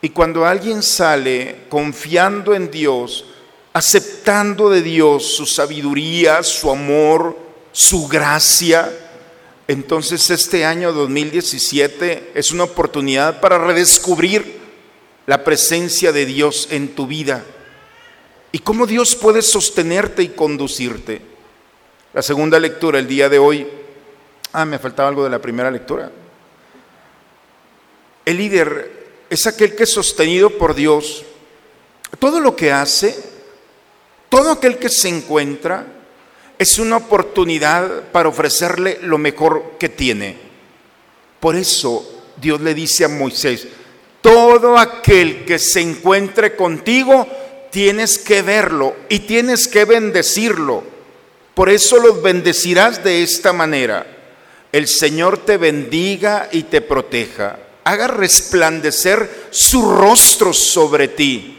Y 0.00 0.08
cuando 0.10 0.44
alguien 0.44 0.82
sale 0.82 1.64
confiando 1.68 2.54
en 2.54 2.70
Dios, 2.70 3.26
aceptando 3.72 4.70
de 4.70 4.82
Dios 4.82 5.34
su 5.34 5.46
sabiduría, 5.46 6.42
su 6.42 6.70
amor, 6.70 7.38
su 7.72 8.06
gracia, 8.06 8.92
entonces 9.68 10.28
este 10.30 10.64
año 10.64 10.92
2017 10.92 12.32
es 12.34 12.52
una 12.52 12.64
oportunidad 12.64 13.40
para 13.40 13.58
redescubrir 13.58 14.60
la 15.26 15.44
presencia 15.44 16.12
de 16.12 16.26
Dios 16.26 16.68
en 16.70 16.94
tu 16.94 17.06
vida 17.06 17.44
y 18.50 18.58
cómo 18.58 18.86
Dios 18.86 19.16
puede 19.16 19.40
sostenerte 19.40 20.22
y 20.22 20.28
conducirte. 20.28 21.22
La 22.12 22.20
segunda 22.20 22.58
lectura 22.58 22.98
el 22.98 23.06
día 23.06 23.30
de 23.30 23.38
hoy, 23.38 23.66
ah, 24.52 24.66
me 24.66 24.78
faltaba 24.78 25.08
algo 25.08 25.24
de 25.24 25.30
la 25.30 25.40
primera 25.40 25.70
lectura. 25.70 26.10
El 28.26 28.36
líder 28.36 29.24
es 29.30 29.46
aquel 29.46 29.74
que 29.74 29.84
es 29.84 29.90
sostenido 29.90 30.50
por 30.50 30.74
Dios. 30.74 31.24
Todo 32.18 32.40
lo 32.40 32.54
que 32.54 32.70
hace, 32.70 33.31
todo 34.32 34.52
aquel 34.52 34.78
que 34.78 34.88
se 34.88 35.10
encuentra, 35.10 35.84
es 36.58 36.78
una 36.78 36.96
oportunidad 36.96 38.04
para 38.12 38.30
ofrecerle 38.30 38.98
lo 39.02 39.18
mejor 39.18 39.74
que 39.78 39.90
tiene. 39.90 40.38
Por 41.38 41.54
eso 41.54 42.30
Dios 42.40 42.58
le 42.62 42.72
dice 42.72 43.04
a 43.04 43.08
Moisés, 43.08 43.68
todo 44.22 44.78
aquel 44.78 45.44
que 45.44 45.58
se 45.58 45.82
encuentre 45.82 46.56
contigo, 46.56 47.26
tienes 47.70 48.16
que 48.16 48.40
verlo 48.40 48.96
y 49.10 49.18
tienes 49.18 49.68
que 49.68 49.84
bendecirlo. 49.84 50.82
Por 51.52 51.68
eso 51.68 51.98
los 51.98 52.22
bendecirás 52.22 53.04
de 53.04 53.22
esta 53.22 53.52
manera. 53.52 54.06
El 54.72 54.88
Señor 54.88 55.44
te 55.44 55.58
bendiga 55.58 56.48
y 56.50 56.62
te 56.62 56.80
proteja. 56.80 57.58
Haga 57.84 58.06
resplandecer 58.06 59.48
su 59.50 59.94
rostro 59.94 60.54
sobre 60.54 61.08
ti 61.08 61.58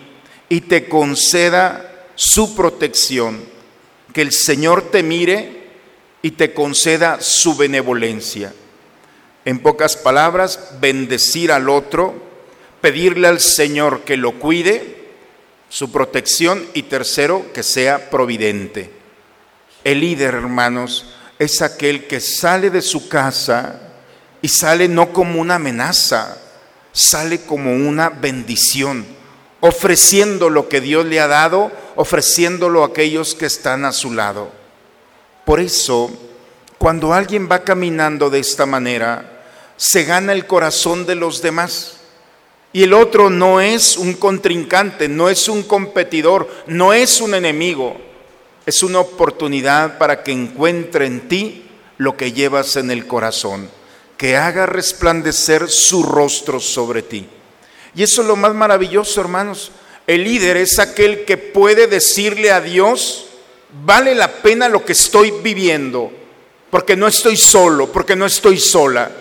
y 0.50 0.62
te 0.62 0.90
conceda 0.90 1.92
su 2.16 2.56
protección. 2.56 3.44
Que 4.14 4.22
el 4.22 4.32
Señor 4.32 4.92
te 4.92 5.04
mire 5.04 5.64
y 6.22 6.32
te 6.32 6.54
conceda 6.54 7.20
su 7.22 7.56
benevolencia. 7.56 8.54
En 9.46 9.60
pocas 9.60 9.98
palabras, 9.98 10.76
bendecir 10.80 11.52
al 11.52 11.70
otro 11.70 12.34
pedirle 12.84 13.30
al 13.30 13.40
Señor 13.40 14.02
que 14.02 14.18
lo 14.18 14.38
cuide, 14.40 15.06
su 15.70 15.90
protección 15.90 16.68
y 16.74 16.84
tercero, 16.84 17.46
que 17.54 17.64
sea 17.64 18.10
providente. 18.10 18.92
El 19.86 20.02
líder, 20.02 20.34
hermanos, 20.34 21.16
es 21.40 21.62
aquel 21.62 22.08
que 22.08 22.20
sale 22.20 22.70
de 22.70 22.82
su 22.82 23.08
casa 23.08 23.80
y 24.42 24.50
sale 24.50 24.90
no 24.90 25.14
como 25.14 25.40
una 25.40 25.56
amenaza, 25.56 26.38
sale 26.92 27.46
como 27.46 27.72
una 27.74 28.10
bendición, 28.10 29.06
ofreciendo 29.66 30.50
lo 30.50 30.68
que 30.68 30.82
Dios 30.82 31.06
le 31.06 31.22
ha 31.22 31.28
dado, 31.28 31.72
ofreciéndolo 31.96 32.84
a 32.84 32.88
aquellos 32.88 33.34
que 33.34 33.46
están 33.46 33.86
a 33.86 33.94
su 33.94 34.12
lado. 34.12 34.50
Por 35.46 35.62
eso, 35.62 36.12
cuando 36.78 37.14
alguien 37.14 37.48
va 37.50 37.64
caminando 37.64 38.30
de 38.30 38.40
esta 38.40 38.66
manera, 38.66 39.46
se 39.78 40.04
gana 40.04 40.34
el 40.34 40.48
corazón 40.48 41.06
de 41.06 41.16
los 41.16 41.42
demás. 41.42 42.02
Y 42.74 42.84
el 42.84 42.92
otro 42.92 43.30
no 43.30 43.62
es 43.62 43.96
un 43.96 44.16
contrincante, 44.16 45.08
no 45.08 45.30
es 45.30 45.48
un 45.48 45.64
competidor, 45.64 46.50
no 46.68 46.92
es 46.92 47.22
un 47.22 47.34
enemigo. 47.34 47.96
Es 48.66 48.84
una 48.84 49.00
oportunidad 49.00 49.98
para 49.98 50.24
que 50.24 50.34
encuentre 50.34 51.06
en 51.06 51.30
ti 51.30 51.70
lo 51.98 52.18
que 52.18 52.34
llevas 52.34 52.76
en 52.76 52.92
el 52.92 53.08
corazón, 53.08 53.70
que 54.18 54.36
haga 54.36 54.66
resplandecer 54.66 55.70
su 55.70 56.04
rostro 56.04 56.60
sobre 56.60 57.02
ti. 57.02 57.30
Y 57.96 58.04
eso 58.04 58.22
es 58.22 58.28
lo 58.28 58.36
más 58.36 58.54
maravilloso, 58.54 59.22
hermanos. 59.22 59.72
El 60.08 60.24
líder 60.24 60.58
es 60.58 60.80
aquel 60.80 61.26
que 61.26 61.38
puede 61.38 61.88
decirle 61.88 62.52
a 62.52 62.62
Dios, 62.62 63.28
vale 63.86 64.16
la 64.16 64.32
pena 64.32 64.68
lo 64.68 64.84
que 64.84 64.94
estoy 64.94 65.32
viviendo, 65.32 66.12
porque 66.70 66.96
no 66.96 67.08
estoy 67.08 67.38
solo, 67.38 67.92
porque 67.92 68.16
no 68.16 68.26
estoy 68.26 68.60
sola 68.60 69.12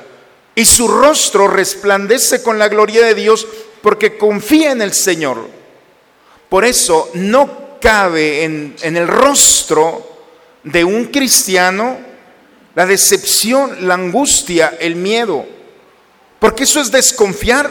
y 0.55 0.65
su 0.65 0.89
rostro 0.89 1.49
resplandece 1.49 2.43
con 2.43 2.59
la 2.59 2.69
gloria 2.69 3.05
de 3.07 3.15
Dios 3.15 3.47
porque 3.81 4.19
confía 4.19 4.73
en 4.73 4.83
el 4.83 4.93
Señor. 4.93 5.49
Por 6.49 6.65
eso 6.65 7.11
no 7.15 7.79
cabe 7.81 8.45
en, 8.45 8.77
en 8.83 8.97
el 8.97 9.09
rostro 9.09 10.09
de 10.63 10.85
un 10.85 11.07
cristiano 11.07 11.99
la 12.75 12.87
decepción, 12.87 13.87
la 13.87 13.95
angustia, 13.95 14.77
el 14.81 14.97
miedo, 14.97 15.45
porque 16.39 16.65
eso 16.65 16.81
es 16.81 16.91
desconfiar 16.91 17.71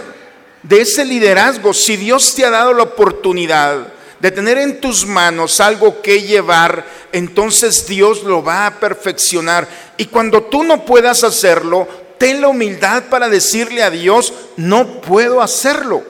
de 0.64 0.82
ese 0.82 1.06
liderazgo. 1.06 1.74
Si 1.74 1.98
Dios 1.98 2.36
te 2.36 2.46
ha 2.46 2.50
dado 2.50 2.74
la 2.74 2.84
oportunidad 2.84 3.88
de 4.20 4.32
tener 4.32 4.58
en 4.60 4.80
tus 4.80 5.06
manos 5.06 5.60
algo 5.60 6.02
que 6.02 6.22
llevar, 6.22 6.86
entonces 7.12 7.88
Dios 7.88 8.24
lo 8.24 8.44
va 8.44 8.68
a 8.68 8.80
perfeccionar. 8.80 9.68
Y 9.98 10.06
cuando 10.06 10.44
tú 10.44 10.64
no 10.64 10.86
puedas 10.86 11.24
hacerlo, 11.24 11.88
ten 12.18 12.42
la 12.42 12.50
humildad 12.50 13.04
para 13.10 13.30
decirle 13.30 13.82
a 13.82 13.90
Dios, 13.90 14.34
no 14.58 15.02
puedo 15.02 15.42
hacerlo. 15.42 16.04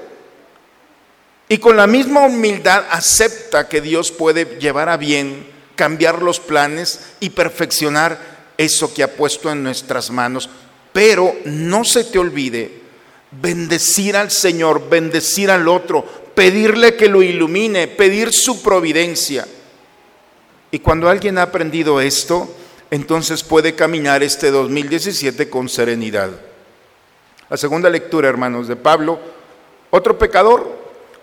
Y 1.48 1.58
con 1.58 1.78
la 1.78 1.88
misma 1.88 2.26
humildad 2.26 2.86
acepta 2.92 3.68
que 3.68 3.82
Dios 3.82 4.12
puede 4.12 4.58
llevar 4.60 4.90
a 4.90 4.98
bien, 4.98 5.48
cambiar 5.76 6.22
los 6.22 6.40
planes 6.40 7.00
y 7.20 7.32
perfeccionar 7.32 8.20
eso 8.58 8.94
que 8.94 9.04
ha 9.04 9.16
puesto 9.16 9.52
en 9.52 9.64
nuestras 9.64 10.12
manos. 10.12 10.50
Pero 10.94 11.36
no 11.46 11.84
se 11.86 12.04
te 12.04 12.20
olvide 12.20 12.81
bendecir 13.32 14.18
al 14.18 14.30
Señor, 14.30 14.90
bendecir 14.90 15.50
al 15.50 15.68
otro, 15.68 16.06
pedirle 16.36 16.96
que 16.96 17.08
lo 17.08 17.24
ilumine, 17.24 17.88
pedir 17.88 18.34
su 18.34 18.62
providencia. 18.62 19.48
Y 20.72 20.80
cuando 20.80 21.10
alguien 21.10 21.38
ha 21.38 21.44
aprendido 21.44 22.02
esto, 22.02 22.50
entonces 22.90 23.44
puede 23.44 23.76
caminar 23.76 24.24
este 24.24 24.52
2017 24.52 25.50
con 25.50 25.70
serenidad. 25.70 26.30
La 27.50 27.58
segunda 27.58 27.90
lectura, 27.90 28.30
hermanos, 28.30 28.68
de 28.68 28.76
Pablo, 28.76 29.20
otro 29.90 30.18
pecador, 30.18 30.80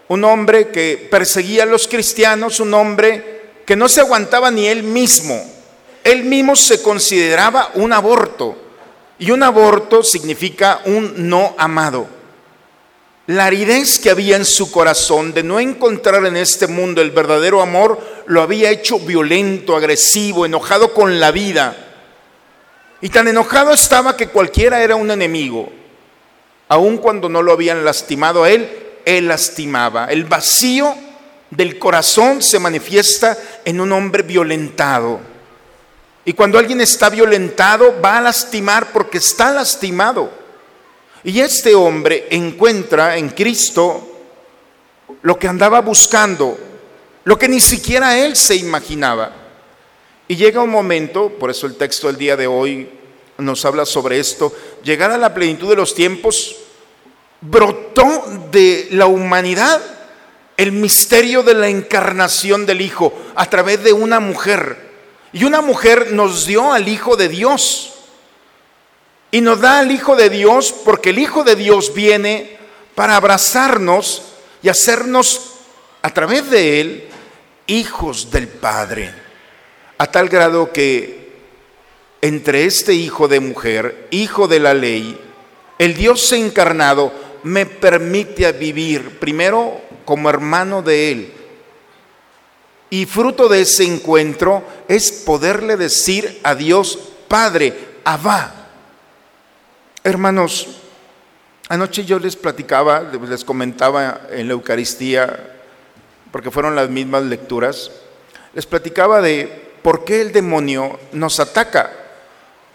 un 0.08 0.24
hombre 0.24 0.68
que 0.68 1.08
perseguía 1.10 1.62
a 1.62 1.66
los 1.66 1.88
cristianos, 1.88 2.60
un 2.60 2.74
hombre 2.74 3.38
que 3.64 3.76
no 3.76 3.88
se 3.88 4.00
aguantaba 4.00 4.50
ni 4.50 4.66
él 4.66 4.82
mismo. 4.82 5.42
Él 6.04 6.24
mismo 6.24 6.56
se 6.56 6.82
consideraba 6.82 7.70
un 7.74 7.92
aborto. 7.92 8.67
Y 9.18 9.30
un 9.30 9.42
aborto 9.42 10.02
significa 10.02 10.80
un 10.84 11.28
no 11.28 11.54
amado. 11.58 12.06
La 13.26 13.44
aridez 13.44 13.98
que 13.98 14.10
había 14.10 14.36
en 14.36 14.44
su 14.44 14.70
corazón 14.70 15.34
de 15.34 15.42
no 15.42 15.60
encontrar 15.60 16.24
en 16.24 16.36
este 16.36 16.66
mundo 16.66 17.02
el 17.02 17.10
verdadero 17.10 17.60
amor 17.60 18.00
lo 18.26 18.40
había 18.40 18.70
hecho 18.70 18.98
violento, 18.98 19.76
agresivo, 19.76 20.46
enojado 20.46 20.94
con 20.94 21.20
la 21.20 21.30
vida. 21.30 21.76
Y 23.02 23.10
tan 23.10 23.28
enojado 23.28 23.72
estaba 23.72 24.16
que 24.16 24.28
cualquiera 24.28 24.82
era 24.82 24.96
un 24.96 25.10
enemigo. 25.10 25.70
Aun 26.68 26.96
cuando 26.98 27.28
no 27.28 27.42
lo 27.42 27.52
habían 27.52 27.84
lastimado 27.84 28.44
a 28.44 28.50
él, 28.50 28.68
él 29.04 29.28
lastimaba. 29.28 30.06
El 30.06 30.24
vacío 30.24 30.94
del 31.50 31.78
corazón 31.78 32.42
se 32.42 32.58
manifiesta 32.58 33.36
en 33.64 33.80
un 33.80 33.92
hombre 33.92 34.22
violentado. 34.22 35.20
Y 36.28 36.34
cuando 36.34 36.58
alguien 36.58 36.82
está 36.82 37.08
violentado, 37.08 38.02
va 38.02 38.18
a 38.18 38.20
lastimar 38.20 38.92
porque 38.92 39.16
está 39.16 39.50
lastimado. 39.50 40.30
Y 41.24 41.40
este 41.40 41.74
hombre 41.74 42.26
encuentra 42.28 43.16
en 43.16 43.30
Cristo 43.30 44.06
lo 45.22 45.38
que 45.38 45.48
andaba 45.48 45.80
buscando, 45.80 46.58
lo 47.24 47.38
que 47.38 47.48
ni 47.48 47.60
siquiera 47.60 48.18
él 48.18 48.36
se 48.36 48.56
imaginaba. 48.56 49.32
Y 50.28 50.36
llega 50.36 50.60
un 50.60 50.68
momento, 50.68 51.30
por 51.30 51.50
eso 51.50 51.66
el 51.66 51.76
texto 51.76 52.08
del 52.08 52.18
día 52.18 52.36
de 52.36 52.46
hoy 52.46 52.90
nos 53.38 53.64
habla 53.64 53.86
sobre 53.86 54.20
esto, 54.20 54.54
llegar 54.84 55.10
a 55.10 55.16
la 55.16 55.32
plenitud 55.32 55.70
de 55.70 55.76
los 55.76 55.94
tiempos, 55.94 56.56
brotó 57.40 58.04
de 58.52 58.88
la 58.90 59.06
humanidad 59.06 59.80
el 60.58 60.72
misterio 60.72 61.42
de 61.42 61.54
la 61.54 61.68
encarnación 61.68 62.66
del 62.66 62.82
Hijo 62.82 63.14
a 63.34 63.48
través 63.48 63.82
de 63.82 63.94
una 63.94 64.20
mujer 64.20 64.87
y 65.32 65.44
una 65.44 65.60
mujer 65.60 66.12
nos 66.12 66.46
dio 66.46 66.72
al 66.72 66.88
Hijo 66.88 67.16
de 67.16 67.28
Dios. 67.28 67.94
Y 69.30 69.40
nos 69.40 69.60
da 69.60 69.80
al 69.80 69.90
Hijo 69.90 70.16
de 70.16 70.30
Dios 70.30 70.74
porque 70.84 71.10
el 71.10 71.18
Hijo 71.18 71.44
de 71.44 71.54
Dios 71.54 71.92
viene 71.94 72.56
para 72.94 73.16
abrazarnos 73.16 74.22
y 74.62 74.68
hacernos 74.68 75.52
a 76.02 76.10
través 76.10 76.50
de 76.50 76.80
Él 76.80 77.08
hijos 77.66 78.30
del 78.30 78.48
Padre. 78.48 79.14
A 79.98 80.06
tal 80.06 80.28
grado 80.28 80.72
que 80.72 81.28
entre 82.22 82.64
este 82.64 82.94
hijo 82.94 83.28
de 83.28 83.40
mujer, 83.40 84.08
hijo 84.10 84.48
de 84.48 84.60
la 84.60 84.74
ley, 84.74 85.20
el 85.78 85.94
Dios 85.94 86.32
encarnado 86.32 87.12
me 87.42 87.66
permite 87.66 88.50
vivir 88.52 89.18
primero 89.18 89.80
como 90.04 90.30
hermano 90.30 90.82
de 90.82 91.12
Él 91.12 91.37
y 92.90 93.06
fruto 93.06 93.48
de 93.48 93.62
ese 93.62 93.84
encuentro 93.84 94.62
es 94.88 95.12
poderle 95.12 95.76
decir 95.76 96.40
a 96.42 96.54
Dios, 96.54 96.98
Padre, 97.28 97.74
Abba. 98.04 98.54
Hermanos, 100.02 100.68
anoche 101.68 102.04
yo 102.04 102.18
les 102.18 102.36
platicaba, 102.36 103.02
les 103.02 103.44
comentaba 103.44 104.22
en 104.30 104.48
la 104.48 104.54
Eucaristía, 104.54 105.54
porque 106.32 106.50
fueron 106.50 106.74
las 106.74 106.88
mismas 106.88 107.24
lecturas, 107.24 107.90
les 108.54 108.64
platicaba 108.64 109.20
de 109.20 109.70
por 109.82 110.04
qué 110.04 110.22
el 110.22 110.32
demonio 110.32 110.98
nos 111.12 111.40
ataca, 111.40 111.92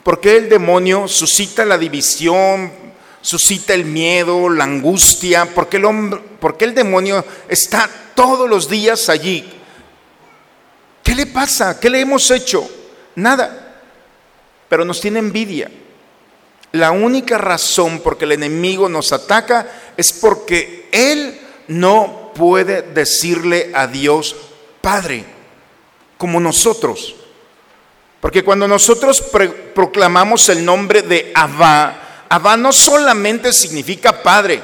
por 0.03 0.19
qué 0.19 0.37
el 0.37 0.49
demonio 0.49 1.07
suscita 1.07 1.65
la 1.65 1.77
división, 1.79 2.71
suscita 3.21 3.73
el 3.73 3.85
miedo, 3.85 4.47
la 4.49 4.65
angustia, 4.65 5.47
porque 5.55 5.77
el, 5.77 5.85
hombre, 5.85 6.21
por 6.39 6.57
qué 6.57 6.65
el 6.65 6.75
demonio 6.75 7.25
está 7.47 7.89
todos 8.13 8.47
los 8.47 8.69
días 8.69 9.09
allí 9.09 9.62
¿Qué 11.13 11.17
le 11.17 11.25
pasa? 11.27 11.79
¿Qué 11.79 11.91
le 11.91 11.99
hemos 11.99 12.31
hecho? 12.31 12.67
Nada. 13.17 13.75
Pero 14.67 14.83
nos 14.83 14.99
tiene 14.99 15.19
envidia. 15.19 15.69
La 16.71 16.89
única 16.89 17.37
razón 17.37 17.99
por 17.99 18.17
que 18.17 18.25
el 18.25 18.31
enemigo 18.31 18.89
nos 18.89 19.13
ataca 19.13 19.67
es 19.95 20.11
porque 20.11 20.89
él 20.91 21.39
no 21.67 22.31
puede 22.33 22.81
decirle 22.81 23.69
a 23.75 23.85
Dios, 23.85 24.35
Padre, 24.81 25.23
como 26.17 26.39
nosotros. 26.39 27.15
Porque 28.19 28.43
cuando 28.43 28.67
nosotros 28.67 29.23
proclamamos 29.75 30.49
el 30.49 30.65
nombre 30.65 31.03
de 31.03 31.31
Abba, 31.35 32.25
Abba 32.27 32.57
no 32.57 32.73
solamente 32.73 33.53
significa 33.53 34.23
Padre, 34.23 34.63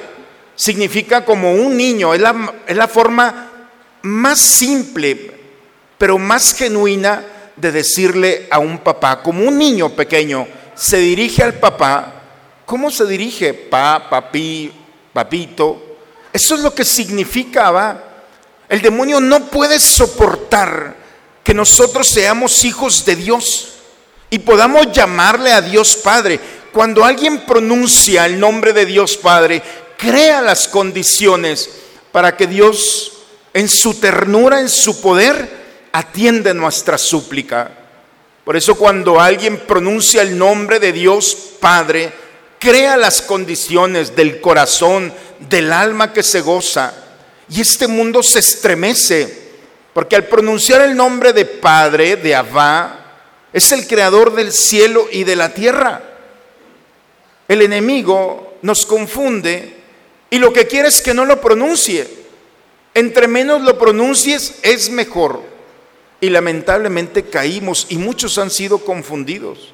significa 0.56 1.24
como 1.24 1.54
un 1.54 1.78
niño, 1.78 2.16
es 2.16 2.22
la, 2.22 2.56
es 2.66 2.76
la 2.76 2.88
forma 2.88 3.52
más 4.02 4.40
simple, 4.40 5.39
pero 6.00 6.18
más 6.18 6.56
genuina 6.56 7.24
de 7.58 7.72
decirle 7.72 8.48
a 8.50 8.58
un 8.58 8.80
papá, 8.80 9.22
como 9.22 9.44
un 9.44 9.58
niño 9.58 9.90
pequeño 9.90 10.48
se 10.74 10.98
dirige 10.98 11.44
al 11.44 11.56
papá, 11.56 12.14
¿cómo 12.66 12.90
se 12.90 13.06
dirige? 13.06 13.54
Pa, 13.54 14.10
papi, 14.10 14.72
papito. 15.12 15.98
Eso 16.32 16.56
es 16.56 16.62
lo 16.62 16.74
que 16.74 16.86
significaba. 16.86 18.02
El 18.70 18.82
demonio 18.82 19.20
no 19.20 19.48
puede 19.48 19.78
soportar 19.78 20.96
que 21.44 21.54
nosotros 21.54 22.08
seamos 22.08 22.64
hijos 22.64 23.04
de 23.04 23.18
Dios 23.18 23.74
y 24.30 24.40
podamos 24.40 24.94
llamarle 24.94 25.52
a 25.52 25.62
Dios 25.62 25.98
Padre. 25.98 26.40
Cuando 26.72 27.04
alguien 27.04 27.46
pronuncia 27.46 28.26
el 28.26 28.40
nombre 28.40 28.72
de 28.72 28.86
Dios 28.86 29.18
Padre, 29.18 29.62
crea 29.98 30.40
las 30.40 30.70
condiciones 30.70 31.70
para 32.14 32.38
que 32.38 32.48
Dios, 32.48 33.12
en 33.54 33.68
su 33.68 33.96
ternura, 33.96 34.62
en 34.62 34.70
su 34.70 35.02
poder, 35.02 35.60
atiende 35.92 36.54
nuestra 36.54 36.98
súplica. 36.98 37.72
Por 38.44 38.56
eso 38.58 38.76
cuando 38.76 39.20
alguien 39.20 39.58
pronuncia 39.58 40.22
el 40.22 40.38
nombre 40.38 40.80
de 40.80 40.92
Dios 40.92 41.36
Padre, 41.60 42.12
crea 42.60 42.98
las 42.98 43.22
condiciones 43.22 44.16
del 44.16 44.42
corazón, 44.42 45.14
del 45.40 45.72
alma 45.72 46.14
que 46.14 46.24
se 46.24 46.42
goza. 46.42 46.94
Y 47.50 47.62
este 47.62 47.88
mundo 47.88 48.22
se 48.22 48.40
estremece, 48.40 49.50
porque 49.94 50.16
al 50.16 50.26
pronunciar 50.26 50.82
el 50.82 50.96
nombre 50.96 51.34
de 51.34 51.46
Padre, 51.46 52.16
de 52.16 52.36
Abba, 52.36 53.00
es 53.52 53.72
el 53.72 53.88
creador 53.88 54.36
del 54.36 54.52
cielo 54.52 55.08
y 55.12 55.24
de 55.24 55.36
la 55.36 55.54
tierra. 55.54 56.04
El 57.48 57.64
enemigo 57.64 58.58
nos 58.62 58.86
confunde 58.86 59.76
y 60.30 60.38
lo 60.38 60.54
que 60.54 60.68
quiere 60.68 60.90
es 60.90 61.02
que 61.02 61.14
no 61.14 61.26
lo 61.26 61.42
pronuncie. 61.42 62.08
Entre 62.94 63.28
menos 63.28 63.62
lo 63.62 63.78
pronuncies 63.78 64.56
es 64.62 64.90
mejor. 64.90 65.49
Y 66.22 66.30
lamentablemente 66.30 67.24
caímos 67.24 67.88
y 67.90 67.98
muchos 67.98 68.38
han 68.38 68.50
sido 68.52 68.80
confundidos. 68.80 69.74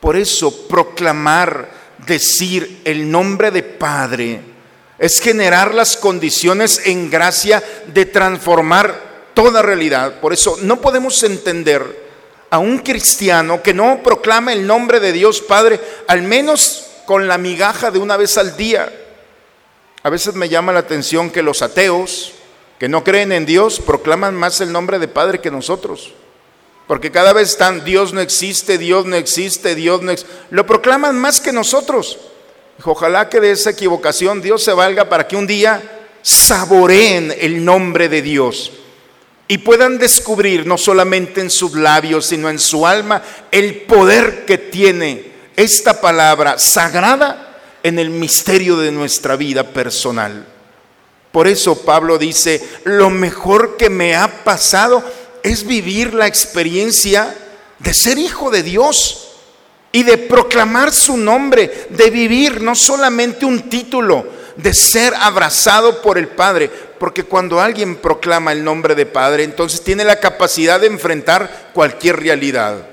Por 0.00 0.16
eso 0.16 0.68
proclamar, 0.68 1.70
decir 2.06 2.82
el 2.84 3.10
nombre 3.10 3.50
de 3.50 3.62
Padre, 3.64 4.40
es 4.98 5.20
generar 5.20 5.74
las 5.74 5.96
condiciones 5.96 6.82
en 6.84 7.10
gracia 7.10 7.62
de 7.86 8.06
transformar 8.06 9.08
toda 9.34 9.62
realidad. 9.62 10.20
Por 10.20 10.32
eso 10.32 10.56
no 10.62 10.80
podemos 10.80 11.22
entender 11.22 12.08
a 12.50 12.58
un 12.58 12.78
cristiano 12.78 13.62
que 13.62 13.74
no 13.74 14.00
proclama 14.02 14.52
el 14.52 14.66
nombre 14.66 15.00
de 15.00 15.12
Dios 15.12 15.40
Padre, 15.40 15.80
al 16.06 16.22
menos 16.22 16.86
con 17.04 17.28
la 17.28 17.38
migaja 17.38 17.90
de 17.90 17.98
una 17.98 18.16
vez 18.16 18.38
al 18.38 18.56
día. 18.56 18.92
A 20.02 20.10
veces 20.10 20.34
me 20.34 20.48
llama 20.48 20.72
la 20.72 20.80
atención 20.80 21.30
que 21.30 21.42
los 21.42 21.62
ateos, 21.62 22.34
que 22.78 22.88
no 22.88 23.02
creen 23.04 23.32
en 23.32 23.46
Dios 23.46 23.80
proclaman 23.80 24.34
más 24.34 24.60
el 24.60 24.72
nombre 24.72 24.98
de 24.98 25.08
Padre 25.08 25.40
que 25.40 25.50
nosotros. 25.50 26.14
Porque 26.86 27.10
cada 27.10 27.32
vez 27.32 27.50
están, 27.50 27.84
Dios 27.84 28.12
no 28.12 28.20
existe, 28.20 28.78
Dios 28.78 29.04
no 29.04 29.16
existe, 29.16 29.74
Dios 29.74 30.00
no 30.00 30.10
existe. 30.10 30.32
Lo 30.50 30.64
proclaman 30.64 31.18
más 31.18 31.40
que 31.40 31.52
nosotros. 31.52 32.18
Ojalá 32.84 33.28
que 33.28 33.40
de 33.40 33.50
esa 33.50 33.70
equivocación 33.70 34.40
Dios 34.40 34.62
se 34.62 34.72
valga 34.72 35.08
para 35.08 35.26
que 35.26 35.36
un 35.36 35.46
día 35.46 35.82
saboreen 36.22 37.34
el 37.38 37.64
nombre 37.64 38.08
de 38.08 38.22
Dios 38.22 38.72
y 39.48 39.58
puedan 39.58 39.98
descubrir 39.98 40.66
no 40.66 40.78
solamente 40.78 41.40
en 41.40 41.50
sus 41.50 41.74
labios, 41.74 42.26
sino 42.26 42.48
en 42.50 42.58
su 42.58 42.86
alma, 42.86 43.22
el 43.50 43.82
poder 43.82 44.44
que 44.44 44.58
tiene 44.58 45.32
esta 45.56 46.00
palabra 46.00 46.58
sagrada 46.58 47.58
en 47.82 47.98
el 47.98 48.10
misterio 48.10 48.76
de 48.76 48.92
nuestra 48.92 49.36
vida 49.36 49.64
personal. 49.64 50.46
Por 51.32 51.46
eso 51.46 51.82
Pablo 51.82 52.18
dice, 52.18 52.66
lo 52.84 53.10
mejor 53.10 53.76
que 53.76 53.90
me 53.90 54.16
ha 54.16 54.44
pasado 54.44 55.02
es 55.42 55.66
vivir 55.66 56.14
la 56.14 56.26
experiencia 56.26 57.34
de 57.78 57.94
ser 57.94 58.18
hijo 58.18 58.50
de 58.50 58.62
Dios 58.62 59.28
y 59.92 60.02
de 60.02 60.18
proclamar 60.18 60.92
su 60.92 61.16
nombre, 61.16 61.88
de 61.90 62.10
vivir 62.10 62.60
no 62.62 62.74
solamente 62.74 63.46
un 63.46 63.68
título, 63.68 64.26
de 64.56 64.74
ser 64.74 65.14
abrazado 65.14 66.02
por 66.02 66.18
el 66.18 66.28
Padre. 66.28 66.70
Porque 66.98 67.24
cuando 67.24 67.60
alguien 67.60 67.96
proclama 67.96 68.52
el 68.52 68.64
nombre 68.64 68.94
de 68.94 69.06
Padre, 69.06 69.44
entonces 69.44 69.82
tiene 69.82 70.04
la 70.04 70.20
capacidad 70.20 70.80
de 70.80 70.88
enfrentar 70.88 71.70
cualquier 71.72 72.20
realidad. 72.20 72.86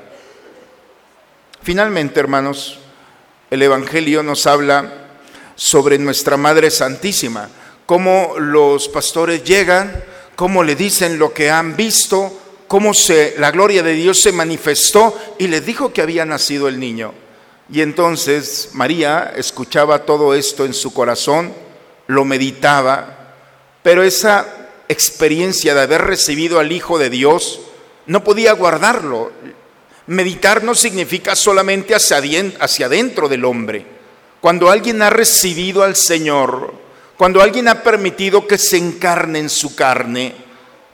Finalmente, 1.63 2.19
hermanos, 2.19 2.80
el 3.50 3.62
Evangelio 3.62 4.21
nos 4.21 4.45
habla 4.45 4.93
sobre 5.56 5.98
nuestra 5.98 6.38
Madre 6.38 6.69
Santísima, 6.69 7.50
cómo 7.86 8.36
los 8.38 8.88
pastores 8.89 9.43
llegan, 9.43 10.04
cómo 10.36 10.63
le 10.63 10.76
dicen 10.76 11.19
lo 11.19 11.34
que 11.34 11.50
han 11.50 11.76
visto, 11.76 12.32
cómo 12.67 12.93
se, 12.93 13.36
la 13.38 13.52
gloria 13.52 13.84
de 13.84 13.93
Dios 13.93 14.21
se 14.21 14.32
manifestó 14.32 15.17
y 15.38 15.48
les 15.48 15.65
dijo 15.65 15.93
que 15.93 16.02
había 16.02 16.26
nacido 16.26 16.67
el 16.67 16.80
niño. 16.80 17.13
Y 17.71 17.82
entonces 17.82 18.69
María 18.74 19.34
escuchaba 19.36 20.06
todo 20.06 20.36
esto 20.36 20.65
en 20.65 20.74
su 20.74 20.93
corazón, 20.93 21.54
lo 22.08 22.26
meditaba, 22.26 23.34
pero 23.82 24.04
esa 24.04 24.45
experiencia 24.88 25.74
de 25.74 25.82
haber 25.82 26.02
recibido 26.04 26.60
al 26.60 26.71
Hijo 26.71 27.00
de 27.00 27.10
Dios 27.10 27.60
no 28.06 28.24
podía 28.24 28.54
guardarlo. 28.54 29.32
Meditar 30.08 30.63
no 30.63 30.76
significa 30.76 31.36
solamente 31.36 31.95
hacia, 31.95 32.21
hacia 32.60 32.86
adentro 32.86 33.28
del 33.28 33.45
hombre. 33.45 33.86
Cuando 34.41 34.69
alguien 34.69 35.02
ha 35.02 35.10
recibido 35.10 35.82
al 35.82 35.95
Señor, 35.95 36.85
cuando 37.17 37.41
alguien 37.41 37.67
ha 37.67 37.82
permitido 37.82 38.45
que 38.47 38.58
se 38.58 38.78
encarne 38.78 39.39
en 39.39 39.49
su 39.49 39.75
carne, 39.75 40.36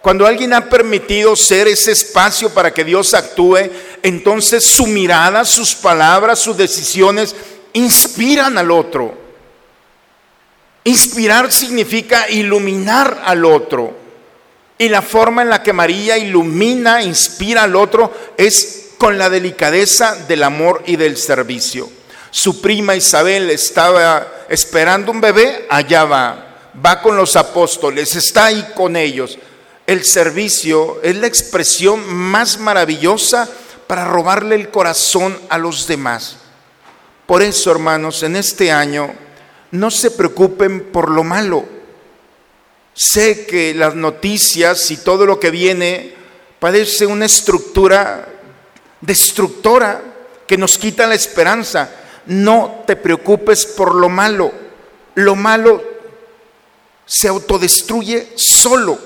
cuando 0.02 0.26
alguien 0.26 0.54
ha 0.54 0.68
permitido 0.68 1.36
ser 1.36 1.68
ese 1.68 1.92
espacio 1.92 2.50
para 2.50 2.74
que 2.74 2.84
Dios 2.84 3.14
actúe, 3.14 3.70
entonces 4.02 4.64
su 4.64 4.88
mirada, 4.88 5.46
sus 5.46 5.76
palabras, 5.76 6.40
sus 6.40 6.58
decisiones 6.58 7.36
inspiran 7.74 8.58
al 8.58 8.72
otro. 8.72 9.16
Inspirar 10.84 11.52
significa 11.52 12.28
iluminar 12.30 13.22
al 13.26 13.46
otro. 13.46 13.96
Y 14.80 14.90
la 14.90 15.04
forma 15.04 15.44
en 15.44 15.50
la 15.50 15.62
que 15.62 15.74
María 15.74 16.18
ilumina, 16.18 17.04
inspira 17.04 17.64
al 17.64 17.76
otro 17.76 18.12
es 18.38 18.94
con 18.98 19.20
la 19.20 19.30
delicadeza 19.30 20.16
del 20.28 20.42
amor 20.42 20.82
y 20.88 20.96
del 20.96 21.18
servicio. 21.18 21.88
Su 22.32 22.62
prima 22.62 22.96
Isabel 22.96 23.50
estaba 23.50 24.46
esperando 24.50 25.12
un 25.12 25.22
bebé, 25.22 25.68
allá 25.70 26.06
va, 26.06 26.72
va 26.84 27.02
con 27.02 27.16
los 27.16 27.36
apóstoles, 27.36 28.16
está 28.16 28.46
ahí 28.46 28.68
con 28.74 28.96
ellos. 28.96 29.38
El 29.86 30.04
servicio 30.06 31.02
es 31.04 31.16
la 31.18 31.28
expresión 31.28 32.12
más 32.14 32.58
maravillosa 32.58 33.50
para 33.86 34.06
robarle 34.06 34.56
el 34.56 34.70
corazón 34.70 35.38
a 35.50 35.58
los 35.58 35.86
demás. 35.86 36.38
Por 37.26 37.42
eso, 37.42 37.72
hermanos, 37.72 38.24
en 38.24 38.38
este 38.38 38.72
año 38.72 39.14
no 39.72 39.92
se 39.92 40.12
preocupen 40.12 40.92
por 40.92 41.10
lo 41.10 41.24
malo. 41.24 41.66
Sé 42.94 43.46
que 43.46 43.74
las 43.74 43.96
noticias 43.96 44.92
y 44.92 44.98
todo 44.98 45.26
lo 45.26 45.40
que 45.40 45.52
viene 45.52 46.14
parece 46.60 47.06
una 47.06 47.26
estructura 47.26 48.28
destructora 49.02 50.02
que 50.48 50.58
nos 50.58 50.78
quita 50.78 51.08
la 51.08 51.16
esperanza. 51.16 51.90
No 52.26 52.84
te 52.86 52.96
preocupes 52.96 53.66
por 53.66 53.96
lo 53.96 54.10
malo. 54.10 54.52
Lo 55.16 55.36
malo 55.36 55.84
se 57.06 57.28
autodestruye 57.28 58.30
solo. 58.36 58.98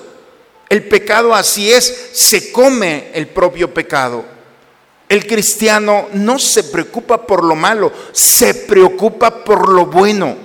El 0.70 0.88
pecado 0.88 1.34
así 1.34 1.72
es, 1.72 2.10
se 2.14 2.52
come 2.52 3.12
el 3.14 3.28
propio 3.28 3.74
pecado. 3.74 4.26
El 5.08 5.28
cristiano 5.28 6.08
no 6.14 6.40
se 6.40 6.64
preocupa 6.64 7.26
por 7.26 7.44
lo 7.44 7.56
malo, 7.56 7.92
se 8.12 8.54
preocupa 8.54 9.44
por 9.44 9.70
lo 9.70 9.86
bueno. 9.86 10.36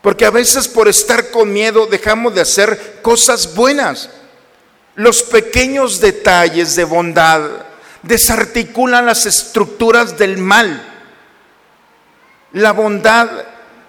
Porque 0.00 0.24
a 0.24 0.30
veces 0.30 0.68
por 0.68 0.88
estar 0.88 1.30
con 1.30 1.52
miedo 1.52 1.86
dejamos 1.86 2.34
de 2.34 2.40
hacer 2.40 3.00
cosas 3.02 3.54
buenas. 3.54 4.10
Los 4.94 5.22
pequeños 5.22 6.00
detalles 6.00 6.76
de 6.76 6.84
bondad, 6.84 7.42
desarticulan 8.02 9.06
las 9.06 9.26
estructuras 9.26 10.16
del 10.18 10.38
mal. 10.38 10.93
La 12.54 12.72
bondad 12.72 13.28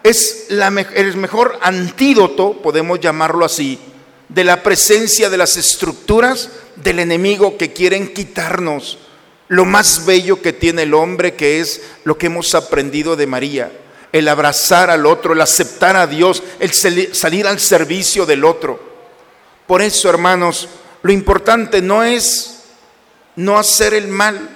es 0.03 0.47
la, 0.49 0.67
el 0.67 1.17
mejor 1.17 1.57
antídoto, 1.61 2.61
podemos 2.61 2.99
llamarlo 2.99 3.45
así, 3.45 3.79
de 4.27 4.43
la 4.43 4.61
presencia 4.63 5.29
de 5.29 5.37
las 5.37 5.55
estructuras 5.55 6.49
del 6.75 6.99
enemigo 6.99 7.57
que 7.57 7.73
quieren 7.73 8.13
quitarnos 8.13 8.97
lo 9.47 9.65
más 9.65 10.05
bello 10.05 10.41
que 10.41 10.53
tiene 10.53 10.83
el 10.83 10.93
hombre, 10.93 11.35
que 11.35 11.59
es 11.59 11.81
lo 12.03 12.17
que 12.17 12.25
hemos 12.25 12.55
aprendido 12.55 13.15
de 13.15 13.27
María, 13.27 13.71
el 14.11 14.27
abrazar 14.27 14.89
al 14.89 15.05
otro, 15.05 15.33
el 15.33 15.41
aceptar 15.41 15.95
a 15.95 16.07
Dios, 16.07 16.41
el 16.59 16.73
salir 16.73 17.47
al 17.47 17.59
servicio 17.59 18.25
del 18.25 18.43
otro. 18.43 18.79
Por 19.67 19.81
eso, 19.81 20.09
hermanos, 20.09 20.67
lo 21.03 21.11
importante 21.11 21.81
no 21.81 22.03
es 22.03 22.63
no 23.35 23.59
hacer 23.59 23.93
el 23.93 24.07
mal. 24.07 24.54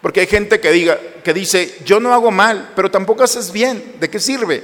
Porque 0.00 0.20
hay 0.20 0.26
gente 0.26 0.60
que, 0.60 0.70
diga, 0.70 0.98
que 1.24 1.34
dice, 1.34 1.78
yo 1.84 1.98
no 1.98 2.12
hago 2.14 2.30
mal, 2.30 2.72
pero 2.76 2.90
tampoco 2.90 3.24
haces 3.24 3.50
bien. 3.50 3.96
¿De 3.98 4.08
qué 4.08 4.20
sirve? 4.20 4.62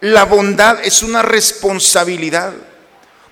La 0.00 0.24
bondad 0.24 0.84
es 0.84 1.02
una 1.02 1.22
responsabilidad. 1.22 2.52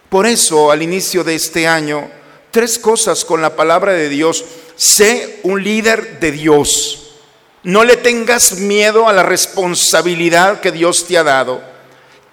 Por 0.09 0.27
eso, 0.27 0.71
al 0.71 0.83
inicio 0.83 1.23
de 1.23 1.35
este 1.35 1.67
año, 1.67 2.11
tres 2.51 2.79
cosas 2.79 3.25
con 3.25 3.43
la 3.43 3.57
palabra 3.57 3.93
de 3.93 4.09
Dios. 4.09 4.45
Sé 4.77 5.41
un 5.43 5.63
líder 5.63 6.19
de 6.19 6.33
Dios. 6.33 7.17
No 7.63 7.85
le 7.85 7.97
tengas 7.97 8.55
miedo 8.59 9.09
a 9.09 9.13
la 9.13 9.23
responsabilidad 9.23 10.61
que 10.61 10.73
Dios 10.73 11.07
te 11.07 11.19
ha 11.19 11.23
dado. 11.23 11.63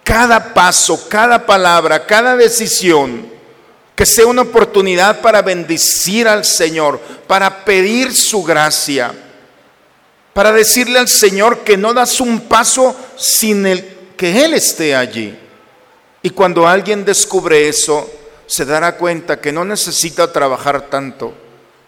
Cada 0.03 0.53
paso, 0.53 1.07
cada 1.09 1.45
palabra, 1.45 2.05
cada 2.05 2.35
decisión 2.35 3.38
que 3.99 4.05
sea 4.05 4.27
una 4.27 4.43
oportunidad 4.43 5.19
para 5.19 5.41
bendecir 5.41 6.25
al 6.25 6.45
Señor, 6.45 7.01
para 7.27 7.65
pedir 7.65 8.15
su 8.15 8.45
gracia, 8.45 9.11
para 10.31 10.53
decirle 10.53 10.99
al 10.99 11.09
Señor 11.09 11.65
que 11.65 11.75
no 11.75 11.93
das 11.93 12.21
un 12.21 12.39
paso 12.47 12.95
sin 13.17 13.65
el, 13.65 13.83
que 14.15 14.45
Él 14.45 14.53
esté 14.53 14.95
allí. 14.95 15.37
Y 16.21 16.29
cuando 16.29 16.65
alguien 16.65 17.03
descubre 17.03 17.67
eso, 17.67 18.09
se 18.47 18.63
dará 18.63 18.95
cuenta 18.95 19.41
que 19.41 19.51
no 19.51 19.65
necesita 19.65 20.31
trabajar 20.31 20.83
tanto, 20.83 21.33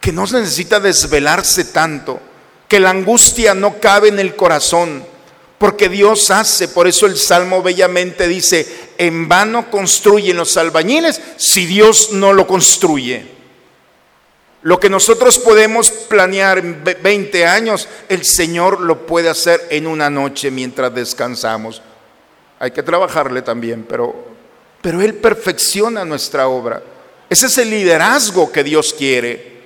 que 0.01 0.11
no 0.11 0.23
necesita 0.23 0.81
desvelarse 0.81 1.63
tanto, 1.63 2.19
que 2.67 2.81
la 2.81 2.89
angustia 2.89 3.53
no 3.53 3.79
cabe 3.79 4.09
en 4.09 4.19
el 4.19 4.35
corazón, 4.35 5.05
porque 5.61 5.89
Dios 5.89 6.31
hace, 6.31 6.69
por 6.69 6.87
eso 6.87 7.05
el 7.05 7.15
Salmo 7.15 7.61
bellamente 7.61 8.27
dice, 8.27 8.65
en 8.97 9.29
vano 9.29 9.69
construyen 9.69 10.35
los 10.37 10.57
albañiles 10.57 11.21
si 11.37 11.67
Dios 11.67 12.13
no 12.13 12.33
lo 12.33 12.47
construye. 12.47 13.27
Lo 14.63 14.79
que 14.79 14.89
nosotros 14.89 15.37
podemos 15.37 15.91
planear 15.91 16.57
en 16.57 16.83
20 16.83 17.45
años, 17.45 17.87
el 18.09 18.25
Señor 18.25 18.81
lo 18.81 19.05
puede 19.05 19.29
hacer 19.29 19.67
en 19.69 19.85
una 19.85 20.09
noche 20.09 20.49
mientras 20.49 20.95
descansamos. 20.95 21.83
Hay 22.57 22.71
que 22.71 22.81
trabajarle 22.81 23.43
también, 23.43 23.85
pero, 23.87 24.15
pero 24.81 24.99
Él 24.99 25.13
perfecciona 25.13 26.03
nuestra 26.03 26.47
obra. 26.47 26.81
Ese 27.29 27.45
es 27.45 27.57
el 27.59 27.69
liderazgo 27.69 28.51
que 28.51 28.63
Dios 28.63 28.95
quiere. 28.97 29.61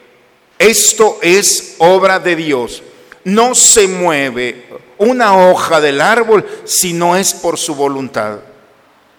Esto 0.59 1.19
es 1.21 1.75
obra 1.77 2.19
de 2.19 2.35
Dios. 2.35 2.83
No 3.23 3.55
se 3.55 3.87
mueve 3.87 4.83
una 4.97 5.37
hoja 5.49 5.81
del 5.81 6.01
árbol 6.01 6.45
si 6.65 6.93
no 6.93 7.15
es 7.15 7.33
por 7.33 7.57
su 7.57 7.75
voluntad. 7.75 8.39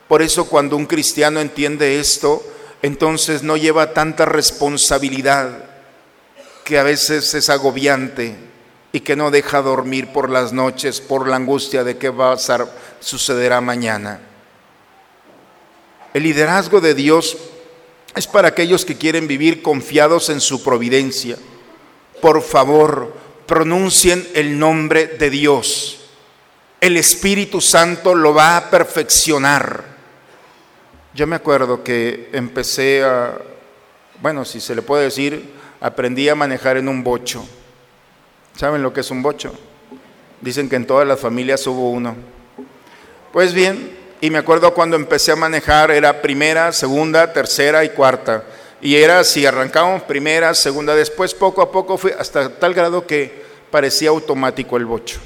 Por 0.08 0.22
eso 0.22 0.46
cuando 0.46 0.76
un 0.76 0.86
cristiano 0.86 1.40
entiende 1.40 1.98
esto, 1.98 2.42
entonces 2.82 3.42
no 3.42 3.56
lleva 3.56 3.92
tanta 3.92 4.24
responsabilidad 4.24 5.64
que 6.64 6.78
a 6.78 6.82
veces 6.82 7.34
es 7.34 7.50
agobiante 7.50 8.36
y 8.92 9.00
que 9.00 9.16
no 9.16 9.30
deja 9.30 9.62
dormir 9.62 10.12
por 10.12 10.30
las 10.30 10.52
noches 10.52 11.00
por 11.00 11.28
la 11.28 11.36
angustia 11.36 11.84
de 11.84 11.96
qué 11.96 12.08
va 12.08 12.32
a 12.32 12.38
sucederá 13.00 13.60
mañana. 13.60 14.20
El 16.14 16.22
liderazgo 16.22 16.80
de 16.80 16.94
Dios 16.94 17.36
es 18.14 18.26
para 18.26 18.48
aquellos 18.48 18.84
que 18.84 18.96
quieren 18.96 19.28
vivir 19.28 19.62
confiados 19.62 20.30
en 20.30 20.40
su 20.40 20.62
providencia. 20.62 21.36
Por 22.22 22.40
favor, 22.40 23.12
pronuncien 23.46 24.26
el 24.34 24.58
nombre 24.58 25.06
de 25.06 25.30
Dios. 25.30 26.00
El 26.80 26.96
Espíritu 26.96 27.60
Santo 27.60 28.14
lo 28.14 28.34
va 28.34 28.56
a 28.56 28.70
perfeccionar. 28.70 29.84
Yo 31.14 31.26
me 31.26 31.36
acuerdo 31.36 31.82
que 31.82 32.28
empecé 32.32 33.02
a, 33.02 33.38
bueno, 34.20 34.44
si 34.44 34.60
se 34.60 34.74
le 34.74 34.82
puede 34.82 35.04
decir, 35.04 35.50
aprendí 35.80 36.28
a 36.28 36.34
manejar 36.34 36.76
en 36.76 36.88
un 36.88 37.02
bocho. 37.02 37.46
¿Saben 38.56 38.82
lo 38.82 38.92
que 38.92 39.00
es 39.00 39.10
un 39.10 39.22
bocho? 39.22 39.54
Dicen 40.40 40.68
que 40.68 40.76
en 40.76 40.86
todas 40.86 41.06
las 41.06 41.18
familias 41.18 41.66
hubo 41.66 41.90
uno. 41.90 42.14
Pues 43.32 43.54
bien, 43.54 43.96
y 44.20 44.30
me 44.30 44.38
acuerdo 44.38 44.72
cuando 44.74 44.96
empecé 44.96 45.32
a 45.32 45.36
manejar 45.36 45.90
era 45.90 46.20
primera, 46.22 46.72
segunda, 46.72 47.32
tercera 47.32 47.84
y 47.84 47.90
cuarta. 47.90 48.44
Y 48.80 48.96
era 48.96 49.24
si 49.24 49.46
arrancábamos 49.46 50.02
primera, 50.02 50.54
segunda, 50.54 50.94
después 50.94 51.34
poco 51.34 51.62
a 51.62 51.72
poco 51.72 51.96
fue 51.96 52.14
hasta 52.18 52.50
tal 52.50 52.74
grado 52.74 53.06
que 53.06 53.44
parecía 53.70 54.10
automático 54.10 54.76
el 54.76 54.84
bocho. 54.84 55.18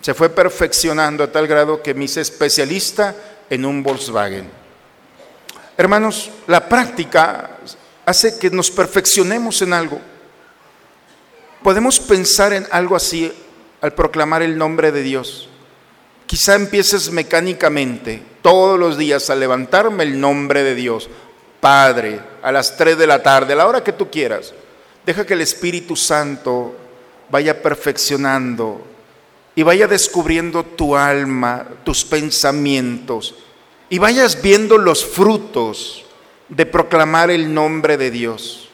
Se 0.00 0.14
fue 0.14 0.30
perfeccionando 0.30 1.24
a 1.24 1.32
tal 1.32 1.46
grado 1.46 1.82
que 1.82 1.94
me 1.94 2.04
hice 2.04 2.20
especialista 2.20 3.14
en 3.50 3.64
un 3.64 3.82
Volkswagen. 3.82 4.48
Hermanos, 5.76 6.30
la 6.46 6.68
práctica 6.68 7.50
hace 8.04 8.38
que 8.38 8.50
nos 8.50 8.70
perfeccionemos 8.70 9.60
en 9.62 9.72
algo. 9.72 10.00
Podemos 11.62 12.00
pensar 12.00 12.52
en 12.52 12.66
algo 12.70 12.96
así 12.96 13.32
al 13.80 13.92
proclamar 13.92 14.42
el 14.42 14.56
nombre 14.56 14.92
de 14.92 15.02
Dios. 15.02 15.48
Quizá 16.26 16.54
empieces 16.54 17.10
mecánicamente 17.10 18.22
todos 18.42 18.78
los 18.78 18.98
días 18.98 19.30
a 19.30 19.34
levantarme 19.34 20.04
el 20.04 20.20
nombre 20.20 20.62
de 20.62 20.74
Dios. 20.74 21.08
Padre, 21.60 22.20
a 22.42 22.52
las 22.52 22.76
3 22.76 22.96
de 22.96 23.06
la 23.06 23.22
tarde, 23.22 23.52
a 23.52 23.56
la 23.56 23.66
hora 23.66 23.82
que 23.82 23.92
tú 23.92 24.10
quieras. 24.10 24.54
Deja 25.04 25.26
que 25.26 25.34
el 25.34 25.40
Espíritu 25.40 25.96
Santo 25.96 26.76
vaya 27.30 27.62
perfeccionando 27.62 28.80
y 29.54 29.62
vaya 29.62 29.86
descubriendo 29.86 30.62
tu 30.62 30.96
alma, 30.96 31.66
tus 31.84 32.04
pensamientos 32.04 33.34
y 33.90 33.98
vayas 33.98 34.40
viendo 34.40 34.78
los 34.78 35.04
frutos 35.04 36.04
de 36.48 36.66
proclamar 36.66 37.30
el 37.30 37.52
nombre 37.52 37.96
de 37.96 38.10
Dios. 38.10 38.68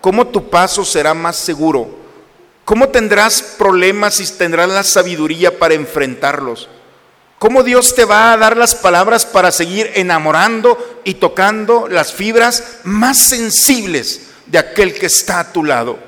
Cómo 0.00 0.28
tu 0.28 0.48
paso 0.48 0.84
será 0.84 1.14
más 1.14 1.36
seguro. 1.36 1.98
Cómo 2.64 2.88
tendrás 2.88 3.42
problemas 3.42 4.20
y 4.20 4.38
tendrás 4.38 4.68
la 4.68 4.82
sabiduría 4.82 5.58
para 5.58 5.74
enfrentarlos. 5.74 6.68
Cómo 7.40 7.62
Dios 7.62 7.94
te 7.94 8.04
va 8.04 8.34
a 8.34 8.36
dar 8.36 8.58
las 8.58 8.74
palabras 8.74 9.24
para 9.24 9.50
seguir 9.50 9.90
enamorando 9.94 11.00
y 11.04 11.14
tocando 11.14 11.88
las 11.88 12.12
fibras 12.12 12.80
más 12.84 13.30
sensibles 13.30 14.28
de 14.44 14.58
aquel 14.58 14.92
que 14.92 15.06
está 15.06 15.40
a 15.40 15.50
tu 15.50 15.64
lado. 15.64 15.98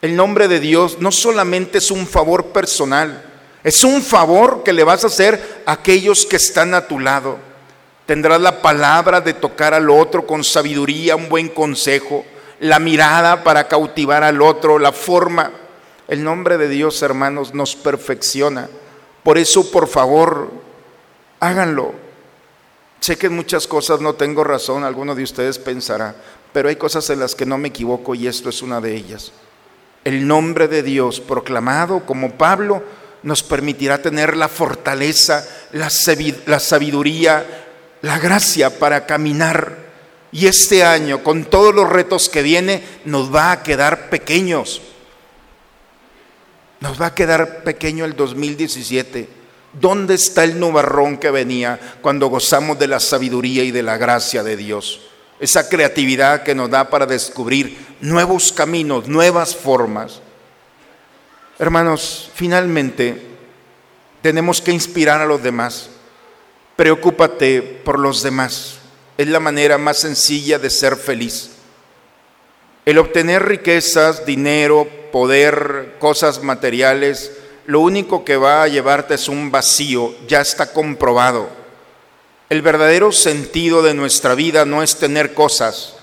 El 0.00 0.16
nombre 0.16 0.48
de 0.48 0.60
Dios 0.60 1.00
no 1.00 1.12
solamente 1.12 1.76
es 1.76 1.90
un 1.90 2.06
favor 2.06 2.46
personal, 2.46 3.22
es 3.62 3.84
un 3.84 4.00
favor 4.00 4.62
que 4.62 4.72
le 4.72 4.84
vas 4.84 5.04
a 5.04 5.08
hacer 5.08 5.64
a 5.66 5.72
aquellos 5.72 6.24
que 6.24 6.36
están 6.36 6.72
a 6.72 6.88
tu 6.88 6.98
lado. 6.98 7.36
Tendrás 8.06 8.40
la 8.40 8.62
palabra 8.62 9.20
de 9.20 9.34
tocar 9.34 9.74
al 9.74 9.90
otro 9.90 10.26
con 10.26 10.44
sabiduría, 10.44 11.14
un 11.14 11.28
buen 11.28 11.48
consejo, 11.50 12.24
la 12.60 12.78
mirada 12.78 13.44
para 13.44 13.68
cautivar 13.68 14.24
al 14.24 14.40
otro, 14.40 14.78
la 14.78 14.92
forma. 14.92 15.50
El 16.08 16.24
nombre 16.24 16.56
de 16.56 16.70
Dios, 16.70 17.02
hermanos, 17.02 17.52
nos 17.52 17.76
perfecciona. 17.76 18.70
Por 19.24 19.38
eso, 19.38 19.70
por 19.70 19.88
favor, 19.88 20.52
háganlo. 21.40 21.92
Sé 23.00 23.16
que 23.16 23.26
en 23.26 23.36
muchas 23.36 23.66
cosas 23.66 24.00
no 24.00 24.14
tengo 24.14 24.44
razón, 24.44 24.84
alguno 24.84 25.14
de 25.14 25.22
ustedes 25.22 25.58
pensará, 25.58 26.14
pero 26.52 26.68
hay 26.68 26.76
cosas 26.76 27.08
en 27.10 27.20
las 27.20 27.34
que 27.34 27.46
no 27.46 27.58
me 27.58 27.68
equivoco 27.68 28.14
y 28.14 28.26
esto 28.26 28.50
es 28.50 28.62
una 28.62 28.80
de 28.80 28.94
ellas. 28.94 29.32
El 30.04 30.26
nombre 30.26 30.68
de 30.68 30.82
Dios 30.82 31.20
proclamado 31.20 32.06
como 32.06 32.32
Pablo 32.32 32.82
nos 33.22 33.42
permitirá 33.42 34.00
tener 34.02 34.36
la 34.36 34.48
fortaleza, 34.48 35.46
la 35.72 35.88
sabiduría, 36.60 37.64
la 38.02 38.18
gracia 38.18 38.78
para 38.78 39.06
caminar. 39.06 39.84
Y 40.32 40.46
este 40.46 40.84
año, 40.84 41.22
con 41.22 41.44
todos 41.44 41.74
los 41.74 41.88
retos 41.88 42.28
que 42.28 42.42
viene, 42.42 42.82
nos 43.06 43.34
va 43.34 43.52
a 43.52 43.62
quedar 43.62 44.10
pequeños. 44.10 44.82
Nos 46.84 47.00
va 47.00 47.06
a 47.06 47.14
quedar 47.14 47.64
pequeño 47.64 48.04
el 48.04 48.14
2017. 48.14 49.26
¿Dónde 49.72 50.12
está 50.12 50.44
el 50.44 50.60
nubarrón 50.60 51.16
que 51.16 51.30
venía 51.30 51.80
cuando 52.02 52.26
gozamos 52.26 52.78
de 52.78 52.86
la 52.88 53.00
sabiduría 53.00 53.64
y 53.64 53.70
de 53.70 53.82
la 53.82 53.96
gracia 53.96 54.42
de 54.42 54.54
Dios? 54.54 55.00
Esa 55.40 55.70
creatividad 55.70 56.42
que 56.42 56.54
nos 56.54 56.68
da 56.68 56.90
para 56.90 57.06
descubrir 57.06 57.78
nuevos 58.02 58.52
caminos, 58.52 59.08
nuevas 59.08 59.56
formas. 59.56 60.20
Hermanos, 61.58 62.30
finalmente 62.34 63.28
tenemos 64.20 64.60
que 64.60 64.72
inspirar 64.72 65.22
a 65.22 65.26
los 65.26 65.42
demás. 65.42 65.88
Preocúpate 66.76 67.62
por 67.62 67.98
los 67.98 68.22
demás. 68.22 68.76
Es 69.16 69.28
la 69.28 69.40
manera 69.40 69.78
más 69.78 70.00
sencilla 70.00 70.58
de 70.58 70.68
ser 70.68 70.96
feliz. 70.96 71.52
El 72.84 72.98
obtener 72.98 73.42
riquezas, 73.42 74.26
dinero, 74.26 74.86
poder, 75.14 75.94
cosas 76.00 76.42
materiales, 76.42 77.30
lo 77.66 77.78
único 77.78 78.24
que 78.24 78.36
va 78.36 78.64
a 78.64 78.66
llevarte 78.68 79.14
es 79.14 79.28
un 79.28 79.52
vacío, 79.52 80.12
ya 80.26 80.40
está 80.40 80.72
comprobado. 80.72 81.48
El 82.50 82.62
verdadero 82.62 83.12
sentido 83.12 83.80
de 83.80 83.94
nuestra 83.94 84.34
vida 84.34 84.64
no 84.64 84.82
es 84.82 84.96
tener 84.96 85.32
cosas. 85.32 85.94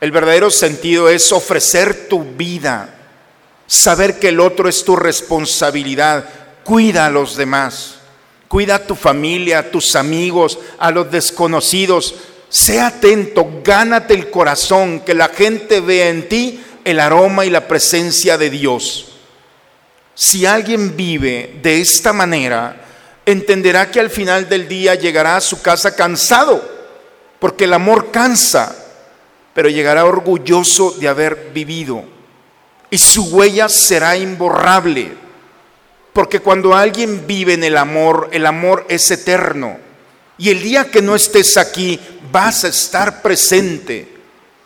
El 0.00 0.12
verdadero 0.12 0.52
sentido 0.52 1.08
es 1.08 1.32
ofrecer 1.32 2.06
tu 2.06 2.22
vida, 2.22 2.94
saber 3.66 4.20
que 4.20 4.28
el 4.28 4.38
otro 4.38 4.68
es 4.68 4.84
tu 4.84 4.94
responsabilidad, 4.94 6.24
cuida 6.62 7.06
a 7.06 7.10
los 7.10 7.36
demás. 7.36 7.96
Cuida 8.46 8.76
a 8.76 8.86
tu 8.86 8.94
familia, 8.94 9.58
a 9.58 9.70
tus 9.72 9.96
amigos, 9.96 10.60
a 10.78 10.92
los 10.92 11.10
desconocidos. 11.10 12.14
Sé 12.48 12.80
atento, 12.80 13.60
gánate 13.64 14.14
el 14.14 14.30
corazón, 14.30 15.00
que 15.00 15.12
la 15.12 15.28
gente 15.28 15.80
vea 15.80 16.08
en 16.08 16.28
ti 16.28 16.64
el 16.88 17.00
aroma 17.00 17.44
y 17.44 17.50
la 17.50 17.68
presencia 17.68 18.38
de 18.38 18.50
Dios. 18.50 19.12
Si 20.14 20.46
alguien 20.46 20.96
vive 20.96 21.58
de 21.62 21.80
esta 21.80 22.12
manera, 22.12 22.84
entenderá 23.24 23.90
que 23.90 24.00
al 24.00 24.10
final 24.10 24.48
del 24.48 24.68
día 24.68 24.94
llegará 24.94 25.36
a 25.36 25.40
su 25.40 25.62
casa 25.62 25.94
cansado, 25.94 26.62
porque 27.38 27.64
el 27.64 27.72
amor 27.72 28.10
cansa, 28.10 28.74
pero 29.54 29.68
llegará 29.68 30.04
orgulloso 30.04 30.92
de 30.92 31.08
haber 31.08 31.50
vivido. 31.54 32.04
Y 32.90 32.98
su 32.98 33.24
huella 33.24 33.68
será 33.68 34.16
imborrable 34.16 35.28
porque 36.18 36.40
cuando 36.40 36.74
alguien 36.74 37.28
vive 37.28 37.52
en 37.52 37.62
el 37.62 37.76
amor, 37.76 38.28
el 38.32 38.44
amor 38.44 38.84
es 38.88 39.08
eterno. 39.12 39.78
Y 40.36 40.50
el 40.50 40.60
día 40.60 40.90
que 40.90 41.00
no 41.00 41.14
estés 41.14 41.56
aquí, 41.56 42.00
vas 42.32 42.64
a 42.64 42.68
estar 42.68 43.22
presente, 43.22 44.17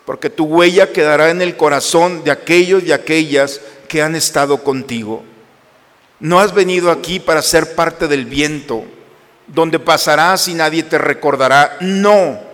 porque 0.05 0.31
tu 0.31 0.45
huella 0.45 0.93
quedará 0.93 1.31
en 1.31 1.43
el 1.43 1.57
corazón 1.57 2.25
de 2.25 2.31
aquellos 2.31 2.83
y 2.85 2.93
aquellas 2.93 3.61
que 3.89 4.03
han 4.03 4.17
estado 4.17 4.65
contigo. 4.65 5.23
No 6.19 6.41
has 6.41 6.55
venido 6.55 6.91
aquí 6.91 7.21
para 7.21 7.43
ser 7.43 7.75
parte 7.75 8.09
del 8.09 8.27
viento, 8.27 8.85
donde 9.47 9.79
pasarás 9.79 10.49
y 10.49 10.55
nadie 10.55 10.83
te 10.85 10.99
recordará. 10.99 11.77
No. 11.81 12.53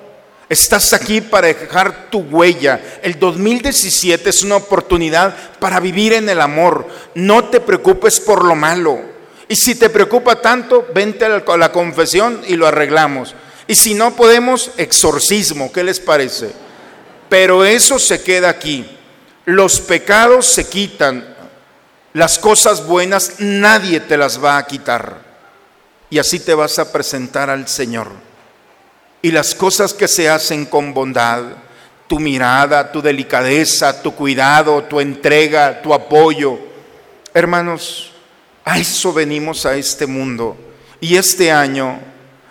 Estás 0.48 0.94
aquí 0.94 1.20
para 1.20 1.48
dejar 1.48 2.08
tu 2.10 2.20
huella. 2.20 2.80
El 3.02 3.18
2017 3.18 4.30
es 4.30 4.42
una 4.42 4.56
oportunidad 4.56 5.36
para 5.58 5.78
vivir 5.80 6.14
en 6.14 6.28
el 6.30 6.40
amor. 6.40 6.88
No 7.14 7.44
te 7.44 7.60
preocupes 7.60 8.18
por 8.18 8.44
lo 8.44 8.54
malo. 8.54 8.98
Y 9.48 9.56
si 9.56 9.74
te 9.74 9.90
preocupa 9.90 10.40
tanto, 10.40 10.86
vente 10.94 11.26
a 11.26 11.28
la, 11.28 11.72
confesión 11.72 12.40
y 12.46 12.56
lo 12.56 12.66
arreglamos. 12.66 13.34
Y 13.66 13.74
si 13.74 13.94
no 13.94 14.16
podemos, 14.16 14.70
exorcismo. 14.78 15.70
¿Qué 15.72 15.84
les 15.84 16.00
parece? 16.00 16.52
Pero 17.28 17.64
eso 17.64 17.98
se 17.98 18.22
queda 18.22 18.48
aquí. 18.48 18.86
Los 19.44 19.80
pecados 19.80 20.46
se 20.46 20.66
quitan. 20.68 21.36
Las 22.12 22.38
cosas 22.38 22.86
buenas 22.86 23.34
nadie 23.38 24.00
te 24.00 24.16
las 24.16 24.42
va 24.42 24.58
a 24.58 24.66
quitar. 24.66 25.18
Y 26.10 26.18
así 26.18 26.40
te 26.40 26.54
vas 26.54 26.78
a 26.78 26.90
presentar 26.90 27.50
al 27.50 27.68
Señor 27.68 28.28
y 29.22 29.30
las 29.30 29.54
cosas 29.54 29.92
que 29.92 30.08
se 30.08 30.28
hacen 30.28 30.66
con 30.66 30.94
bondad, 30.94 31.42
tu 32.06 32.20
mirada, 32.20 32.90
tu 32.90 33.02
delicadeza, 33.02 34.00
tu 34.00 34.14
cuidado, 34.14 34.84
tu 34.84 35.00
entrega, 35.00 35.82
tu 35.82 35.92
apoyo. 35.92 36.58
Hermanos, 37.34 38.12
a 38.64 38.78
eso 38.78 39.12
venimos 39.12 39.66
a 39.66 39.76
este 39.76 40.06
mundo. 40.06 40.56
Y 41.00 41.16
este 41.16 41.50
año, 41.50 42.00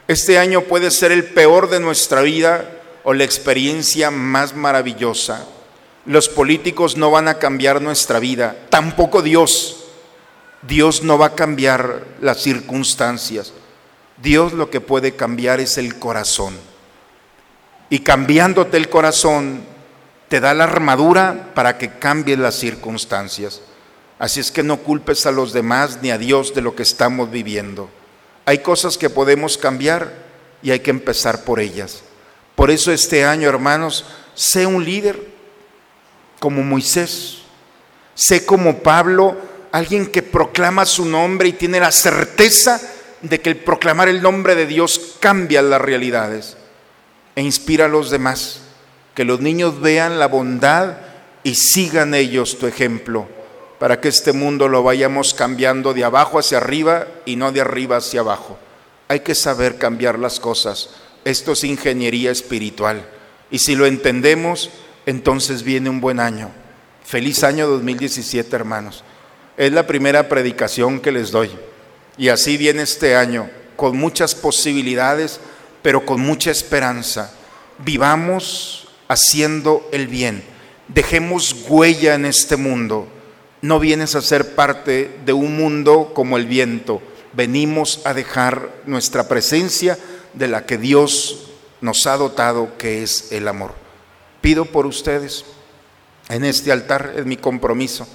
este 0.08 0.38
año 0.38 0.62
puede 0.62 0.92
ser 0.92 1.12
el 1.12 1.26
peor 1.26 1.70
de 1.70 1.80
nuestra 1.80 2.22
vida 2.22 2.70
o 3.10 3.14
la 3.14 3.24
experiencia 3.24 4.12
más 4.12 4.54
maravillosa. 4.54 5.46
Los 6.06 6.28
políticos 6.28 6.98
no 6.98 7.10
van 7.10 7.30
a 7.30 7.40
cambiar 7.40 7.82
nuestra 7.82 8.20
vida, 8.20 8.58
tampoco 8.70 9.22
Dios. 9.22 9.86
Dios 10.62 11.04
no 11.04 11.18
va 11.18 11.28
a 11.28 11.36
cambiar 11.36 12.06
las 12.20 12.42
circunstancias. 12.42 13.54
Dios 14.22 14.52
lo 14.52 14.70
que 14.70 14.82
puede 14.82 15.16
cambiar 15.16 15.62
es 15.62 15.78
el 15.78 15.98
corazón. 15.98 16.58
Y 17.90 18.00
cambiándote 18.00 18.76
el 18.76 18.90
corazón, 18.90 19.62
te 20.28 20.42
da 20.42 20.54
la 20.54 20.66
armadura 20.66 21.52
para 21.56 21.78
que 21.78 22.00
cambies 22.00 22.40
las 22.40 22.56
circunstancias. 22.56 23.62
Así 24.20 24.42
es 24.42 24.52
que 24.52 24.64
no 24.64 24.80
culpes 24.80 25.26
a 25.26 25.32
los 25.32 25.54
demás 25.54 26.00
ni 26.02 26.12
a 26.12 26.18
Dios 26.18 26.54
de 26.54 26.62
lo 26.62 26.76
que 26.76 26.84
estamos 26.84 27.32
viviendo. 27.32 27.90
Hay 28.44 28.58
cosas 28.58 28.98
que 28.98 29.10
podemos 29.10 29.58
cambiar 29.58 30.12
y 30.62 30.72
hay 30.72 30.82
que 30.82 30.92
empezar 30.92 31.46
por 31.46 31.62
ellas. 31.62 32.04
Por 32.58 32.72
eso 32.72 32.92
este 32.92 33.24
año, 33.24 33.48
hermanos, 33.48 34.04
sé 34.34 34.66
un 34.66 34.84
líder 34.84 35.22
como 36.40 36.64
Moisés. 36.64 37.44
Sé 38.16 38.48
como 38.48 38.80
Pablo, 38.80 39.38
alguien 39.72 40.08
que 40.08 40.24
proclama 40.24 40.88
su 40.88 41.06
nombre 41.06 41.50
y 41.50 41.54
tiene 41.54 41.80
la 41.80 41.92
certeza 41.92 42.82
de 43.22 43.40
que 43.42 43.52
el 43.52 43.58
proclamar 43.58 44.10
el 44.10 44.24
nombre 44.24 44.56
de 44.56 44.66
Dios 44.66 45.18
cambia 45.20 45.62
las 45.62 45.80
realidades 45.80 46.58
e 47.36 47.44
inspira 47.44 47.86
a 47.86 47.90
los 47.90 48.10
demás. 48.10 48.62
Que 49.14 49.24
los 49.24 49.40
niños 49.40 49.80
vean 49.80 50.18
la 50.18 50.28
bondad 50.28 50.98
y 51.44 51.54
sigan 51.54 52.16
ellos 52.16 52.58
tu 52.58 52.66
ejemplo 52.66 53.28
para 53.78 54.02
que 54.02 54.08
este 54.08 54.34
mundo 54.34 54.68
lo 54.68 54.82
vayamos 54.82 55.36
cambiando 55.36 55.94
de 55.94 56.06
abajo 56.06 56.40
hacia 56.40 56.58
arriba 56.58 57.06
y 57.24 57.36
no 57.36 57.52
de 57.52 57.62
arriba 57.62 57.98
hacia 57.98 58.22
abajo. 58.22 58.58
Hay 59.10 59.20
que 59.20 59.36
saber 59.36 59.78
cambiar 59.78 60.18
las 60.18 60.40
cosas. 60.40 60.90
Esto 61.28 61.52
es 61.52 61.66
ingeniería 61.66 62.32
espiritual. 62.32 63.06
Y 63.52 63.60
si 63.60 63.76
lo 63.76 63.86
entendemos, 63.86 64.70
entonces 65.06 65.62
viene 65.62 65.90
un 65.90 66.00
buen 66.00 66.22
año. 66.22 66.52
Feliz 67.04 67.44
año 67.44 67.68
2017, 67.68 68.56
hermanos. 68.56 69.04
Es 69.58 69.74
la 69.74 69.86
primera 69.86 70.30
predicación 70.30 71.02
que 71.02 71.12
les 71.12 71.32
doy. 71.32 71.50
Y 72.18 72.30
así 72.30 72.56
viene 72.56 72.84
este 72.84 73.18
año, 73.18 73.50
con 73.76 73.98
muchas 73.98 74.36
posibilidades, 74.36 75.42
pero 75.82 76.06
con 76.06 76.22
mucha 76.22 76.50
esperanza. 76.50 77.34
Vivamos 77.80 78.88
haciendo 79.10 79.86
el 79.92 80.08
bien. 80.08 80.42
Dejemos 80.88 81.54
huella 81.68 82.16
en 82.16 82.26
este 82.26 82.56
mundo. 82.56 83.06
No 83.62 83.82
vienes 83.82 84.16
a 84.16 84.22
ser 84.22 84.56
parte 84.56 85.12
de 85.26 85.34
un 85.34 85.58
mundo 85.58 86.14
como 86.14 86.38
el 86.38 86.46
viento. 86.46 87.02
Venimos 87.34 88.00
a 88.06 88.14
dejar 88.14 88.70
nuestra 88.86 89.28
presencia 89.28 89.98
de 90.38 90.48
la 90.48 90.66
que 90.66 90.78
Dios 90.78 91.48
nos 91.82 92.06
ha 92.08 92.18
dotado, 92.18 92.78
que 92.78 93.04
es 93.04 93.32
el 93.32 93.48
amor. 93.48 93.74
Pido 94.42 94.66
por 94.66 94.86
ustedes 94.86 95.46
en 96.30 96.44
este 96.44 96.72
altar, 96.72 97.14
es 97.16 97.26
mi 97.26 97.38
compromiso, 97.38 98.08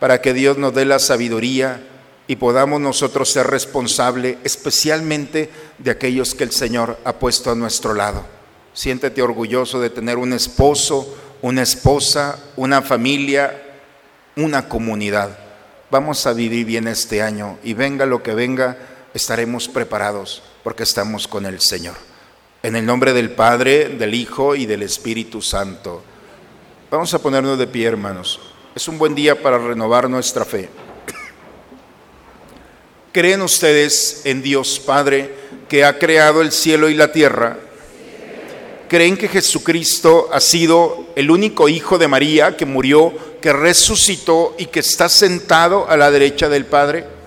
para 0.00 0.20
que 0.20 0.34
Dios 0.34 0.58
nos 0.58 0.74
dé 0.74 0.84
la 0.84 0.98
sabiduría 0.98 1.82
y 2.26 2.36
podamos 2.36 2.80
nosotros 2.80 3.30
ser 3.30 3.46
responsables, 3.46 4.36
especialmente 4.44 5.50
de 5.78 5.90
aquellos 5.90 6.34
que 6.34 6.44
el 6.44 6.52
Señor 6.52 6.98
ha 7.04 7.14
puesto 7.14 7.50
a 7.50 7.54
nuestro 7.54 7.94
lado. 7.94 8.24
Siéntete 8.74 9.22
orgulloso 9.22 9.80
de 9.80 9.90
tener 9.90 10.18
un 10.18 10.32
esposo, 10.32 11.16
una 11.42 11.62
esposa, 11.62 12.38
una 12.56 12.82
familia, 12.82 13.80
una 14.36 14.68
comunidad. 14.68 15.38
Vamos 15.90 16.26
a 16.26 16.32
vivir 16.32 16.66
bien 16.66 16.86
este 16.86 17.22
año 17.22 17.58
y 17.64 17.72
venga 17.72 18.04
lo 18.04 18.22
que 18.22 18.34
venga, 18.34 18.76
estaremos 19.14 19.68
preparados 19.68 20.42
porque 20.62 20.82
estamos 20.82 21.28
con 21.28 21.46
el 21.46 21.60
Señor. 21.60 21.96
En 22.62 22.76
el 22.76 22.84
nombre 22.84 23.12
del 23.12 23.30
Padre, 23.30 23.88
del 23.90 24.14
Hijo 24.14 24.54
y 24.54 24.66
del 24.66 24.82
Espíritu 24.82 25.40
Santo. 25.40 26.02
Vamos 26.90 27.12
a 27.14 27.20
ponernos 27.20 27.58
de 27.58 27.66
pie, 27.66 27.86
hermanos. 27.86 28.40
Es 28.74 28.88
un 28.88 28.98
buen 28.98 29.14
día 29.14 29.40
para 29.40 29.58
renovar 29.58 30.08
nuestra 30.08 30.44
fe. 30.44 30.68
¿Creen 33.12 33.42
ustedes 33.42 34.22
en 34.24 34.42
Dios 34.42 34.80
Padre 34.80 35.34
que 35.68 35.84
ha 35.84 35.98
creado 35.98 36.42
el 36.42 36.52
cielo 36.52 36.88
y 36.88 36.94
la 36.94 37.10
tierra? 37.10 37.58
¿Creen 38.88 39.16
que 39.16 39.28
Jesucristo 39.28 40.28
ha 40.32 40.40
sido 40.40 41.08
el 41.14 41.30
único 41.30 41.68
hijo 41.68 41.98
de 41.98 42.08
María 42.08 42.56
que 42.56 42.64
murió, 42.64 43.12
que 43.40 43.52
resucitó 43.52 44.54
y 44.58 44.66
que 44.66 44.80
está 44.80 45.08
sentado 45.08 45.88
a 45.88 45.96
la 45.96 46.10
derecha 46.10 46.48
del 46.48 46.64
Padre? 46.64 47.17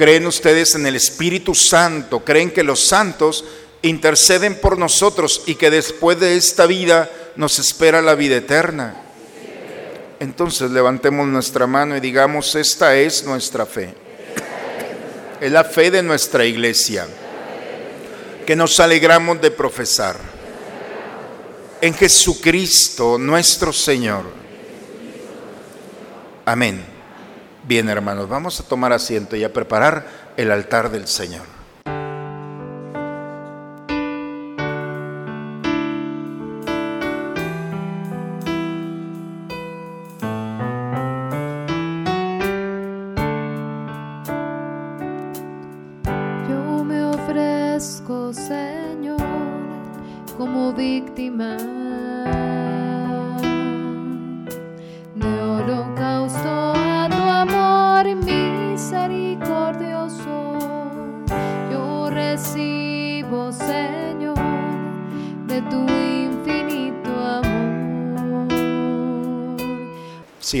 ¿Creen 0.00 0.26
ustedes 0.26 0.74
en 0.76 0.86
el 0.86 0.96
Espíritu 0.96 1.54
Santo? 1.54 2.20
¿Creen 2.20 2.50
que 2.50 2.62
los 2.62 2.80
santos 2.80 3.44
interceden 3.82 4.54
por 4.54 4.78
nosotros 4.78 5.42
y 5.44 5.56
que 5.56 5.70
después 5.70 6.18
de 6.18 6.38
esta 6.38 6.64
vida 6.64 7.10
nos 7.36 7.58
espera 7.58 8.00
la 8.00 8.14
vida 8.14 8.36
eterna? 8.36 8.94
Entonces 10.18 10.70
levantemos 10.70 11.28
nuestra 11.28 11.66
mano 11.66 11.98
y 11.98 12.00
digamos, 12.00 12.54
esta 12.54 12.96
es 12.96 13.24
nuestra 13.24 13.66
fe. 13.66 13.92
Es 15.38 15.52
la 15.52 15.64
fe 15.64 15.90
de 15.90 16.02
nuestra 16.02 16.46
iglesia 16.46 17.06
que 18.46 18.56
nos 18.56 18.80
alegramos 18.80 19.38
de 19.42 19.50
profesar. 19.50 20.16
En 21.82 21.92
Jesucristo 21.92 23.18
nuestro 23.18 23.70
Señor. 23.70 24.24
Amén. 26.46 26.89
Bien, 27.62 27.88
hermanos, 27.88 28.28
vamos 28.28 28.58
a 28.60 28.64
tomar 28.64 28.92
asiento 28.92 29.36
y 29.36 29.44
a 29.44 29.52
preparar 29.52 30.06
el 30.36 30.50
altar 30.50 30.90
del 30.90 31.06
Señor. 31.06 31.59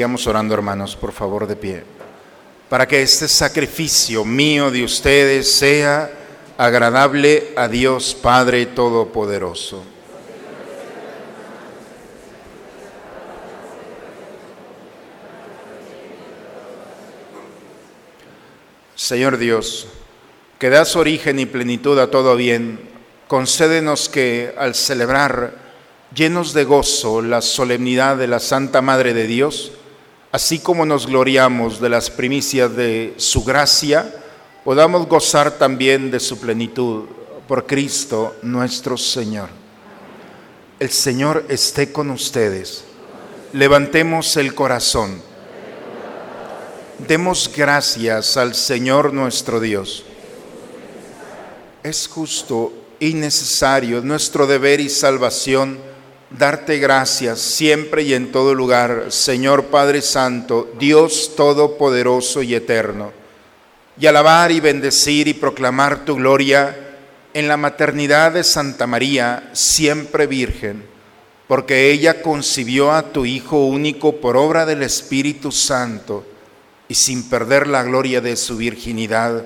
Sigamos 0.00 0.26
orando, 0.26 0.54
hermanos, 0.54 0.96
por 0.96 1.12
favor, 1.12 1.46
de 1.46 1.56
pie. 1.56 1.84
Para 2.70 2.88
que 2.88 3.02
este 3.02 3.28
sacrificio 3.28 4.24
mío 4.24 4.70
de 4.70 4.82
ustedes 4.82 5.52
sea 5.52 6.10
agradable 6.56 7.52
a 7.54 7.68
Dios 7.68 8.14
Padre 8.14 8.64
Todopoderoso. 8.64 9.84
Señor 18.94 19.36
Dios, 19.36 19.86
que 20.58 20.70
das 20.70 20.96
origen 20.96 21.38
y 21.40 21.44
plenitud 21.44 21.98
a 21.98 22.10
todo 22.10 22.36
bien, 22.36 22.80
concédenos 23.28 24.08
que 24.08 24.54
al 24.56 24.74
celebrar 24.74 25.52
llenos 26.14 26.54
de 26.54 26.64
gozo 26.64 27.20
la 27.20 27.42
solemnidad 27.42 28.16
de 28.16 28.28
la 28.28 28.40
Santa 28.40 28.80
Madre 28.80 29.12
de 29.12 29.26
Dios, 29.26 29.72
así 30.32 30.58
como 30.58 30.86
nos 30.86 31.06
gloriamos 31.06 31.80
de 31.80 31.88
las 31.88 32.10
primicias 32.10 32.74
de 32.74 33.14
su 33.16 33.44
gracia, 33.44 34.14
podamos 34.64 35.06
gozar 35.06 35.52
también 35.58 36.10
de 36.10 36.20
su 36.20 36.38
plenitud 36.38 37.04
por 37.48 37.66
Cristo 37.66 38.36
nuestro 38.42 38.96
Señor. 38.96 39.48
El 40.78 40.90
Señor 40.90 41.44
esté 41.48 41.92
con 41.92 42.10
ustedes. 42.10 42.84
Levantemos 43.52 44.36
el 44.36 44.54
corazón. 44.54 45.20
Demos 47.06 47.50
gracias 47.54 48.36
al 48.36 48.54
Señor 48.54 49.12
nuestro 49.12 49.58
Dios. 49.58 50.04
Es 51.82 52.06
justo 52.06 52.72
y 53.00 53.14
necesario, 53.14 53.98
es 53.98 54.04
nuestro 54.04 54.46
deber 54.46 54.80
y 54.80 54.88
salvación, 54.88 55.78
darte 56.30 56.78
gracias 56.78 57.40
siempre 57.40 58.02
y 58.02 58.14
en 58.14 58.32
todo 58.32 58.54
lugar, 58.54 59.06
Señor 59.10 59.66
Padre 59.66 60.00
Santo, 60.00 60.72
Dios 60.78 61.32
Todopoderoso 61.36 62.42
y 62.42 62.54
Eterno, 62.54 63.12
y 63.98 64.06
alabar 64.06 64.52
y 64.52 64.60
bendecir 64.60 65.28
y 65.28 65.34
proclamar 65.34 66.04
tu 66.04 66.16
gloria 66.16 66.76
en 67.34 67.48
la 67.48 67.56
maternidad 67.56 68.32
de 68.32 68.44
Santa 68.44 68.86
María, 68.86 69.50
siempre 69.52 70.26
Virgen, 70.26 70.84
porque 71.48 71.90
ella 71.90 72.22
concibió 72.22 72.92
a 72.92 73.12
tu 73.12 73.24
Hijo 73.26 73.66
único 73.66 74.16
por 74.16 74.36
obra 74.36 74.66
del 74.66 74.82
Espíritu 74.82 75.52
Santo, 75.52 76.24
y 76.88 76.94
sin 76.94 77.28
perder 77.28 77.66
la 77.66 77.82
gloria 77.84 78.20
de 78.20 78.36
su 78.36 78.56
virginidad, 78.56 79.44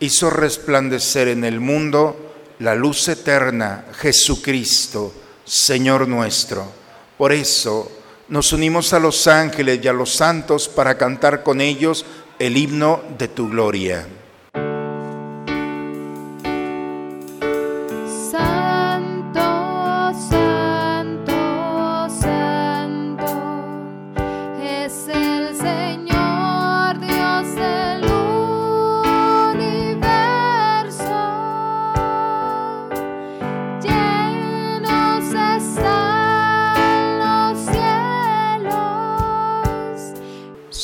hizo 0.00 0.30
resplandecer 0.30 1.28
en 1.28 1.44
el 1.44 1.60
mundo 1.60 2.16
la 2.58 2.74
luz 2.74 3.08
eterna, 3.08 3.86
Jesucristo, 3.98 5.12
Señor 5.50 6.06
nuestro. 6.06 6.64
Por 7.18 7.32
eso 7.32 7.90
nos 8.28 8.52
unimos 8.52 8.92
a 8.92 9.00
los 9.00 9.26
ángeles 9.26 9.80
y 9.82 9.88
a 9.88 9.92
los 9.92 10.14
santos 10.14 10.68
para 10.68 10.96
cantar 10.96 11.42
con 11.42 11.60
ellos 11.60 12.06
el 12.38 12.56
himno 12.56 13.02
de 13.18 13.26
tu 13.26 13.48
gloria. 13.50 14.06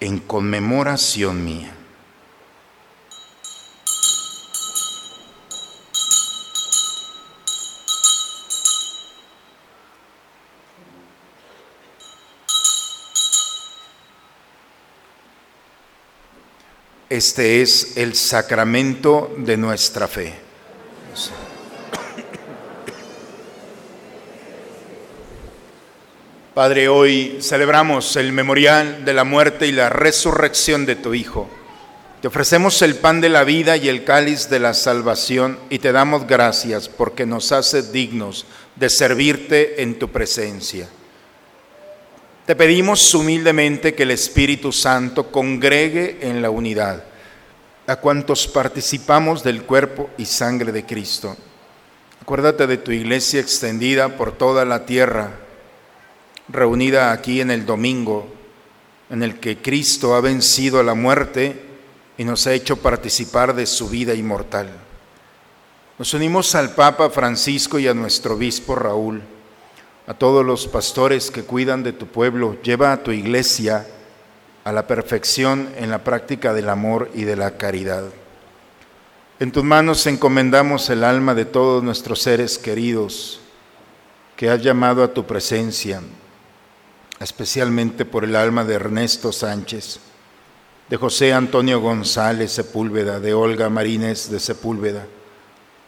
en 0.00 0.18
conmemoración 0.20 1.44
mía. 1.44 1.74
Este 17.10 17.62
es 17.62 17.96
el 17.96 18.14
sacramento 18.14 19.34
de 19.38 19.56
nuestra 19.56 20.06
fe. 20.06 20.47
Padre, 26.54 26.88
hoy 26.88 27.38
celebramos 27.40 28.16
el 28.16 28.32
memorial 28.32 29.04
de 29.04 29.12
la 29.12 29.24
muerte 29.24 29.66
y 29.66 29.72
la 29.72 29.90
resurrección 29.90 30.86
de 30.86 30.96
tu 30.96 31.14
Hijo. 31.14 31.48
Te 32.20 32.28
ofrecemos 32.28 32.82
el 32.82 32.96
pan 32.96 33.20
de 33.20 33.28
la 33.28 33.44
vida 33.44 33.76
y 33.76 33.88
el 33.88 34.02
cáliz 34.02 34.48
de 34.48 34.58
la 34.58 34.74
salvación 34.74 35.58
y 35.70 35.78
te 35.78 35.92
damos 35.92 36.26
gracias 36.26 36.88
porque 36.88 37.26
nos 37.26 37.52
hace 37.52 37.82
dignos 37.82 38.46
de 38.74 38.88
servirte 38.88 39.82
en 39.82 40.00
tu 40.00 40.08
presencia. 40.08 40.88
Te 42.44 42.56
pedimos 42.56 43.14
humildemente 43.14 43.94
que 43.94 44.02
el 44.02 44.10
Espíritu 44.10 44.72
Santo 44.72 45.30
congregue 45.30 46.18
en 46.22 46.42
la 46.42 46.50
unidad 46.50 47.04
a 47.86 47.96
cuantos 47.96 48.48
participamos 48.48 49.44
del 49.44 49.62
cuerpo 49.62 50.10
y 50.18 50.24
sangre 50.24 50.72
de 50.72 50.84
Cristo. 50.84 51.36
Acuérdate 52.20 52.66
de 52.66 52.78
tu 52.78 52.90
iglesia 52.90 53.40
extendida 53.40 54.16
por 54.16 54.36
toda 54.36 54.64
la 54.64 54.84
tierra 54.86 55.47
reunida 56.48 57.12
aquí 57.12 57.40
en 57.40 57.50
el 57.50 57.66
domingo, 57.66 58.26
en 59.10 59.22
el 59.22 59.38
que 59.38 59.58
Cristo 59.58 60.14
ha 60.14 60.20
vencido 60.20 60.80
a 60.80 60.82
la 60.82 60.94
muerte 60.94 61.62
y 62.16 62.24
nos 62.24 62.46
ha 62.46 62.52
hecho 62.52 62.76
participar 62.76 63.54
de 63.54 63.66
su 63.66 63.88
vida 63.88 64.14
inmortal. 64.14 64.70
Nos 65.98 66.14
unimos 66.14 66.54
al 66.54 66.74
Papa 66.74 67.10
Francisco 67.10 67.78
y 67.78 67.88
a 67.88 67.94
nuestro 67.94 68.34
obispo 68.34 68.74
Raúl, 68.74 69.22
a 70.06 70.14
todos 70.14 70.44
los 70.44 70.66
pastores 70.66 71.30
que 71.30 71.42
cuidan 71.42 71.82
de 71.82 71.92
tu 71.92 72.06
pueblo, 72.06 72.56
lleva 72.62 72.92
a 72.92 73.02
tu 73.02 73.12
iglesia 73.12 73.86
a 74.64 74.72
la 74.72 74.86
perfección 74.86 75.68
en 75.76 75.90
la 75.90 76.04
práctica 76.04 76.54
del 76.54 76.68
amor 76.68 77.10
y 77.14 77.24
de 77.24 77.36
la 77.36 77.56
caridad. 77.56 78.04
En 79.40 79.52
tus 79.52 79.64
manos 79.64 80.06
encomendamos 80.06 80.90
el 80.90 81.04
alma 81.04 81.34
de 81.34 81.44
todos 81.44 81.82
nuestros 81.82 82.20
seres 82.22 82.58
queridos 82.58 83.40
que 84.36 84.50
has 84.50 84.62
llamado 84.62 85.02
a 85.02 85.12
tu 85.12 85.26
presencia 85.26 86.00
especialmente 87.20 88.04
por 88.04 88.24
el 88.24 88.36
alma 88.36 88.64
de 88.64 88.74
Ernesto 88.74 89.32
Sánchez, 89.32 90.00
de 90.88 90.96
José 90.96 91.32
Antonio 91.32 91.80
González 91.80 92.52
Sepúlveda, 92.52 93.20
de 93.20 93.34
Olga 93.34 93.68
Marínez 93.68 94.30
de 94.30 94.40
Sepúlveda, 94.40 95.06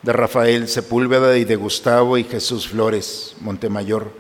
de 0.02 0.12
Rafael 0.12 0.68
Sepúlveda 0.68 1.36
y 1.38 1.44
de 1.44 1.56
Gustavo 1.56 2.18
y 2.18 2.24
Jesús 2.24 2.68
Flores 2.68 3.36
Montemayor, 3.40 4.12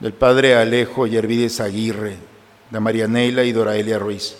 del 0.00 0.12
padre 0.12 0.54
Alejo 0.54 1.06
Yervides 1.06 1.60
Aguirre, 1.60 2.16
de 2.70 2.80
María 2.80 3.08
Neila 3.08 3.44
y 3.44 3.52
Doraelia 3.52 3.98
Ruiz. 3.98 4.36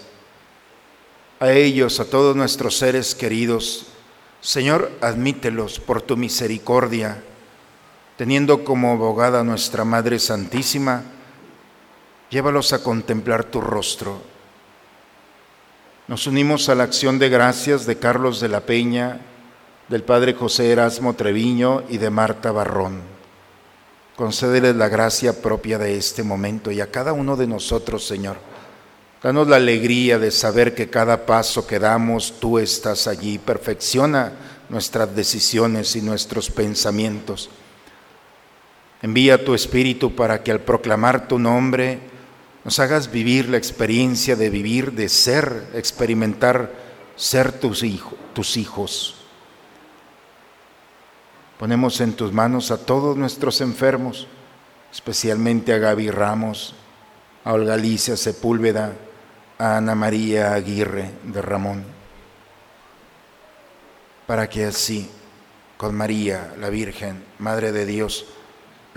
A 1.41 1.53
ellos, 1.53 2.01
a 2.01 2.05
todos 2.05 2.36
nuestros 2.36 2.76
seres 2.76 3.14
queridos, 3.14 3.86
Señor, 4.41 4.91
admítelos 5.01 5.80
por 5.80 6.03
tu 6.03 6.16
misericordia, 6.16 7.22
teniendo 8.16 8.64
como 8.64 8.93
abogada 8.93 9.43
nuestra 9.43 9.84
Madre 9.84 10.18
Santísima, 10.18 11.05
Llévalos 12.31 12.74
a 12.74 12.83
contemplar 12.83 13.45
tu 13.45 13.61
rostro. 13.61 14.20
Nos 16.09 16.26
unimos 16.26 16.68
a 16.68 16.74
la 16.74 16.85
acción 16.85 17.18
de 17.18 17.31
gracias 17.31 17.87
de 17.87 17.97
Carlos 17.99 18.41
de 18.41 18.49
la 18.49 18.61
Peña, 18.61 19.20
del 19.89 20.03
Padre 20.03 20.35
José 20.35 20.70
Erasmo 20.70 21.14
Treviño 21.14 21.85
y 21.89 21.97
de 21.97 22.11
Marta 22.11 22.53
Barrón. 22.53 23.01
Concédeles 24.14 24.76
la 24.76 24.89
gracia 24.89 25.41
propia 25.41 25.79
de 25.79 25.97
este 25.97 26.22
momento 26.22 26.70
y 26.70 26.83
a 26.83 26.91
cada 26.91 27.14
uno 27.14 27.37
de 27.37 27.47
nosotros, 27.47 28.07
Señor. 28.07 28.37
Danos 29.22 29.49
la 29.49 29.57
alegría 29.57 30.18
de 30.18 30.31
saber 30.31 30.74
que 30.74 30.91
cada 30.91 31.24
paso 31.24 31.66
que 31.66 31.79
damos 31.79 32.35
tú 32.41 32.59
estás 32.59 33.07
allí. 33.07 33.39
Perfecciona 33.39 34.33
nuestras 34.68 35.14
decisiones 35.16 35.97
y 35.97 36.03
nuestros 36.03 36.51
pensamientos. 36.51 37.49
Envía 39.01 39.45
tu 39.45 39.55
Espíritu 39.55 40.14
para 40.14 40.43
que 40.43 40.51
al 40.51 40.61
proclamar 40.61 41.26
tu 41.26 41.39
nombre, 41.39 42.01
nos 42.69 42.81
hagas 42.81 43.11
vivir 43.11 43.49
la 43.49 43.57
experiencia 43.57 44.37
de 44.37 44.51
vivir, 44.51 44.93
de 44.93 45.09
ser, 45.09 45.71
experimentar 45.73 46.71
ser 47.16 47.51
tus, 47.51 47.83
tus 48.35 48.59
hijos. 48.59 49.14
Ponemos 51.59 51.99
en 52.03 52.12
tus 52.12 52.31
manos 52.31 52.71
a 52.71 52.77
todos 52.77 53.16
nuestros 53.16 53.62
enfermos, 53.62 54.27
especialmente 54.93 55.73
a 55.73 55.79
Gaby 55.79 56.11
Ramos, 56.11 56.75
a 57.43 57.55
Olga 57.55 57.73
Alicia 57.73 58.19
Sepúlveda, 58.19 58.93
a 59.57 59.79
Ana 59.79 59.95
María 59.95 60.53
Aguirre 60.53 61.12
de 61.23 61.41
Ramón, 61.41 61.85
para 64.27 64.47
que 64.51 64.66
así, 64.66 65.11
con 65.79 65.95
María, 65.95 66.53
la 66.61 66.69
Virgen, 66.69 67.25
Madre 67.39 67.73
de 67.73 67.87
Dios, 67.87 68.27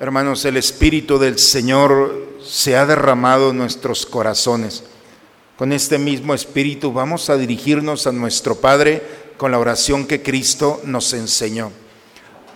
Hermanos, 0.00 0.44
el 0.44 0.56
Espíritu 0.56 1.20
del 1.20 1.38
Señor 1.38 2.40
se 2.44 2.76
ha 2.76 2.84
derramado 2.84 3.50
en 3.50 3.58
nuestros 3.58 4.04
corazones. 4.04 4.82
Con 5.56 5.72
este 5.72 5.98
mismo 5.98 6.34
Espíritu 6.34 6.92
vamos 6.92 7.30
a 7.30 7.36
dirigirnos 7.36 8.08
a 8.08 8.12
nuestro 8.12 8.56
Padre 8.56 9.02
con 9.36 9.52
la 9.52 9.58
oración 9.60 10.04
que 10.04 10.20
Cristo 10.20 10.80
nos 10.82 11.12
enseñó. 11.12 11.70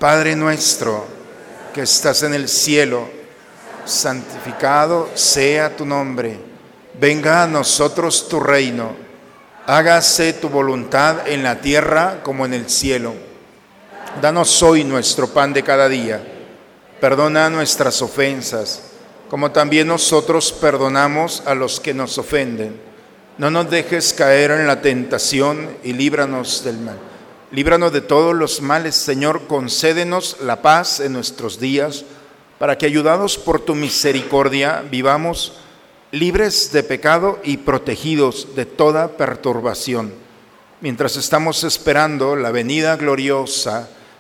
Padre 0.01 0.35
nuestro 0.35 1.07
que 1.73 1.83
estás 1.83 2.25
en 2.25 2.35
el 2.35 2.49
cielo, 2.49 3.09
santificado 3.85 5.09
sea 5.15 5.77
tu 5.77 5.87
nombre. 5.87 6.41
Venga 6.99 7.45
a 7.45 7.47
nosotros 7.47 8.29
tu 8.29 8.41
reino. 8.41 8.97
Hágase 9.65 10.33
tu 10.33 10.49
voluntad 10.49 11.29
en 11.29 11.45
la 11.45 11.61
tierra 11.61 12.21
como 12.25 12.47
en 12.47 12.55
el 12.55 12.69
cielo. 12.69 13.15
Danos 14.21 14.61
hoy 14.61 14.83
nuestro 14.83 15.29
pan 15.29 15.53
de 15.53 15.63
cada 15.63 15.89
día. 15.89 16.35
Perdona 17.01 17.49
nuestras 17.49 18.03
ofensas, 18.03 18.83
como 19.31 19.53
también 19.53 19.87
nosotros 19.87 20.53
perdonamos 20.53 21.43
a 21.47 21.55
los 21.55 21.79
que 21.79 21.95
nos 21.95 22.19
ofenden. 22.19 22.81
No 23.39 23.51
nos 23.51 23.71
dejes 23.71 24.13
caer 24.13 24.51
en 24.51 24.67
la 24.67 24.81
tentación 24.81 25.77
y 25.85 25.93
líbranos 25.93 26.65
del 26.65 26.79
mal. 26.79 26.99
Líbranos 27.53 27.93
de 27.93 28.01
todos 28.01 28.35
los 28.35 28.61
males, 28.61 28.97
Señor. 28.97 29.47
Concédenos 29.47 30.39
la 30.43 30.61
paz 30.61 30.99
en 30.99 31.13
nuestros 31.13 31.61
días, 31.61 32.05
para 32.59 32.77
que, 32.77 32.87
ayudados 32.87 33.39
por 33.39 33.61
tu 33.61 33.77
misericordia, 33.77 34.85
vivamos 34.91 35.53
libres 36.11 36.73
de 36.73 36.83
pecado 36.83 37.39
y 37.45 37.59
protegidos 37.59 38.57
de 38.57 38.67
toda 38.67 39.17
perturbación, 39.17 40.13
mientras 40.81 41.17
estamos 41.17 41.63
esperando 41.63 42.35
la 42.35 42.51
venida 42.51 42.97
gloriosa 42.97 43.89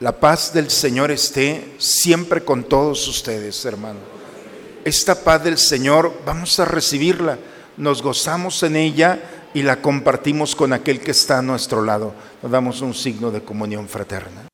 La 0.00 0.12
paz 0.12 0.52
del 0.52 0.70
Señor 0.70 1.10
esté 1.10 1.74
siempre 1.78 2.44
con 2.44 2.62
todos 2.62 3.08
ustedes, 3.08 3.64
hermano. 3.64 3.98
Esta 4.84 5.24
paz 5.24 5.42
del 5.42 5.58
Señor 5.58 6.12
vamos 6.24 6.60
a 6.60 6.64
recibirla, 6.64 7.36
nos 7.76 8.00
gozamos 8.00 8.62
en 8.62 8.76
ella 8.76 9.48
y 9.54 9.62
la 9.62 9.82
compartimos 9.82 10.54
con 10.54 10.72
aquel 10.72 11.00
que 11.00 11.10
está 11.10 11.38
a 11.38 11.42
nuestro 11.42 11.82
lado. 11.82 12.14
Nos 12.40 12.52
damos 12.52 12.80
un 12.80 12.94
signo 12.94 13.32
de 13.32 13.42
comunión 13.42 13.88
fraterna. 13.88 14.48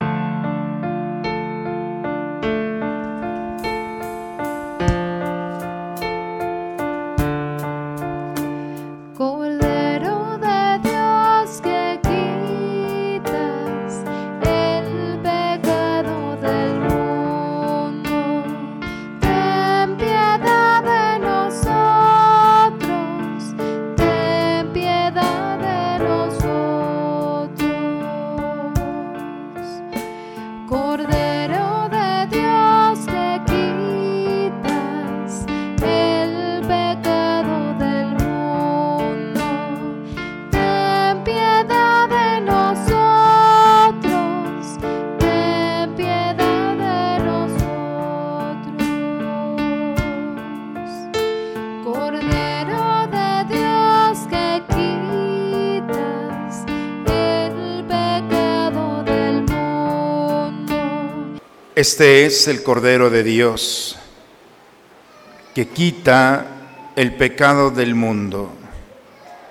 Este 61.86 62.24
es 62.24 62.48
el 62.48 62.62
Cordero 62.62 63.10
de 63.10 63.22
Dios 63.22 63.96
que 65.54 65.68
quita 65.68 66.46
el 66.96 67.14
pecado 67.14 67.70
del 67.70 67.94
mundo. 67.94 68.48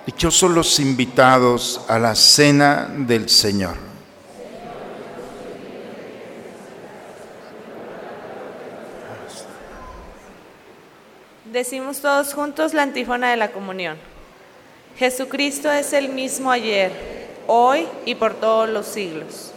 Dichosos 0.04 0.50
los 0.50 0.80
invitados 0.80 1.82
a 1.86 2.00
la 2.00 2.16
cena 2.16 2.92
del 2.92 3.28
Señor. 3.28 3.76
Decimos 11.44 12.00
todos 12.00 12.34
juntos 12.34 12.74
la 12.74 12.82
antífona 12.82 13.30
de 13.30 13.36
la 13.36 13.52
comunión. 13.52 13.96
Jesucristo 14.96 15.70
es 15.70 15.92
el 15.92 16.08
mismo 16.08 16.50
ayer, 16.50 16.90
hoy 17.46 17.86
y 18.04 18.16
por 18.16 18.34
todos 18.34 18.68
los 18.68 18.86
siglos. 18.86 19.53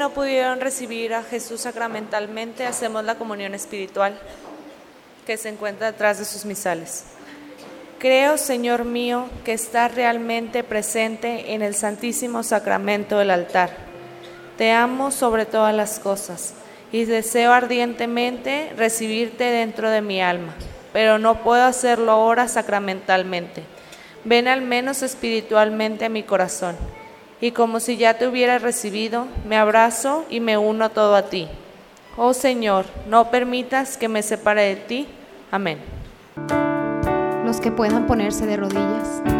No 0.00 0.10
pudieron 0.10 0.60
recibir 0.60 1.12
a 1.12 1.22
Jesús 1.22 1.60
sacramentalmente, 1.60 2.64
hacemos 2.64 3.04
la 3.04 3.16
comunión 3.16 3.54
espiritual 3.54 4.18
que 5.26 5.36
se 5.36 5.50
encuentra 5.50 5.92
detrás 5.92 6.18
de 6.18 6.24
sus 6.24 6.46
misales. 6.46 7.04
Creo, 7.98 8.38
Señor 8.38 8.86
mío, 8.86 9.28
que 9.44 9.52
estás 9.52 9.94
realmente 9.94 10.64
presente 10.64 11.52
en 11.52 11.60
el 11.60 11.74
Santísimo 11.74 12.42
Sacramento 12.42 13.18
del 13.18 13.30
altar. 13.30 13.76
Te 14.56 14.72
amo 14.72 15.10
sobre 15.10 15.44
todas 15.44 15.74
las 15.74 15.98
cosas 15.98 16.54
y 16.92 17.04
deseo 17.04 17.52
ardientemente 17.52 18.72
recibirte 18.78 19.44
dentro 19.44 19.90
de 19.90 20.00
mi 20.00 20.22
alma, 20.22 20.54
pero 20.94 21.18
no 21.18 21.42
puedo 21.42 21.64
hacerlo 21.64 22.12
ahora 22.12 22.48
sacramentalmente. 22.48 23.64
Ven 24.24 24.48
al 24.48 24.62
menos 24.62 25.02
espiritualmente 25.02 26.06
a 26.06 26.08
mi 26.08 26.22
corazón 26.22 26.76
y 27.40 27.52
como 27.52 27.80
si 27.80 27.96
ya 27.96 28.14
te 28.14 28.26
hubiera 28.26 28.58
recibido, 28.58 29.26
me 29.48 29.56
abrazo 29.56 30.24
y 30.28 30.40
me 30.40 30.58
uno 30.58 30.90
todo 30.90 31.14
a 31.16 31.22
ti. 31.30 31.48
Oh 32.16 32.34
Señor, 32.34 32.84
no 33.08 33.30
permitas 33.30 33.96
que 33.96 34.08
me 34.08 34.22
separe 34.22 34.62
de 34.62 34.76
ti. 34.76 35.08
Amén. 35.50 35.78
los 37.44 37.60
que 37.60 37.72
puedan 37.72 38.06
ponerse 38.06 38.46
de 38.46 38.56
rodillas. 38.56 39.39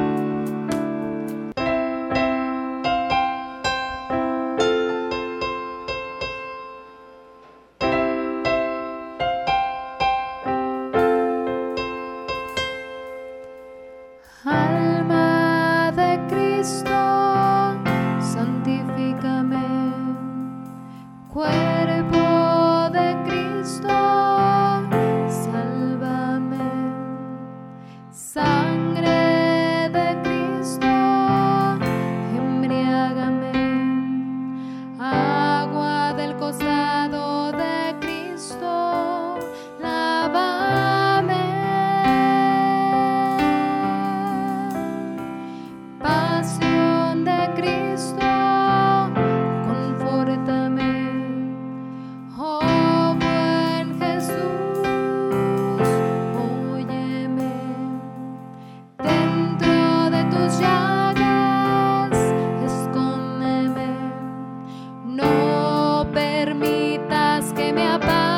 about 67.90 68.29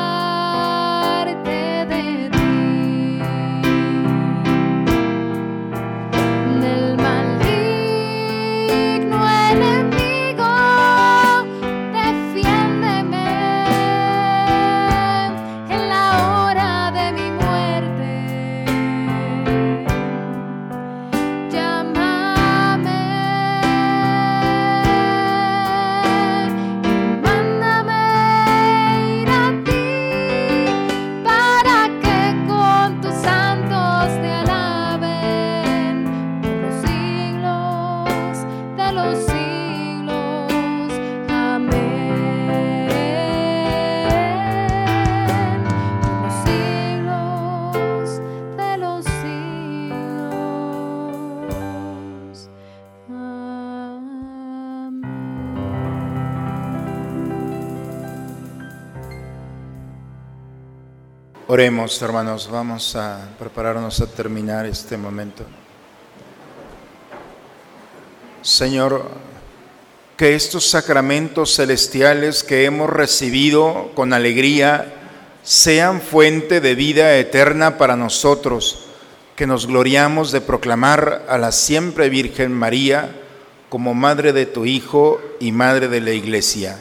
Oremos, 61.53 62.01
hermanos, 62.01 62.49
vamos 62.51 62.95
a 62.95 63.29
prepararnos 63.37 64.01
a 64.01 64.07
terminar 64.07 64.65
este 64.65 64.97
momento. 64.97 65.43
Señor, 68.41 69.05
que 70.17 70.33
estos 70.33 70.67
sacramentos 70.67 71.55
celestiales 71.55 72.41
que 72.41 72.65
hemos 72.65 72.89
recibido 72.89 73.91
con 73.93 74.13
alegría 74.13 74.95
sean 75.43 76.01
fuente 76.01 76.59
de 76.59 76.73
vida 76.73 77.17
eterna 77.17 77.77
para 77.77 77.95
nosotros, 77.95 78.87
que 79.35 79.45
nos 79.45 79.67
gloriamos 79.67 80.31
de 80.31 80.41
proclamar 80.41 81.23
a 81.29 81.37
la 81.37 81.51
siempre 81.51 82.09
Virgen 82.09 82.51
María 82.51 83.11
como 83.69 83.93
Madre 83.93 84.33
de 84.33 84.47
tu 84.47 84.65
Hijo 84.65 85.21
y 85.39 85.51
Madre 85.51 85.87
de 85.87 86.01
la 86.01 86.13
Iglesia, 86.13 86.79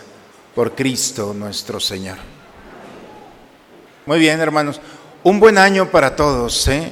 por 0.55 0.75
Cristo 0.75 1.35
nuestro 1.35 1.79
Señor. 1.79 2.32
Muy 4.05 4.19
bien, 4.19 4.41
hermanos. 4.41 4.81
Un 5.23 5.39
buen 5.39 5.57
año 5.57 5.89
para 5.89 6.17
todos. 6.17 6.67
¿eh? 6.67 6.91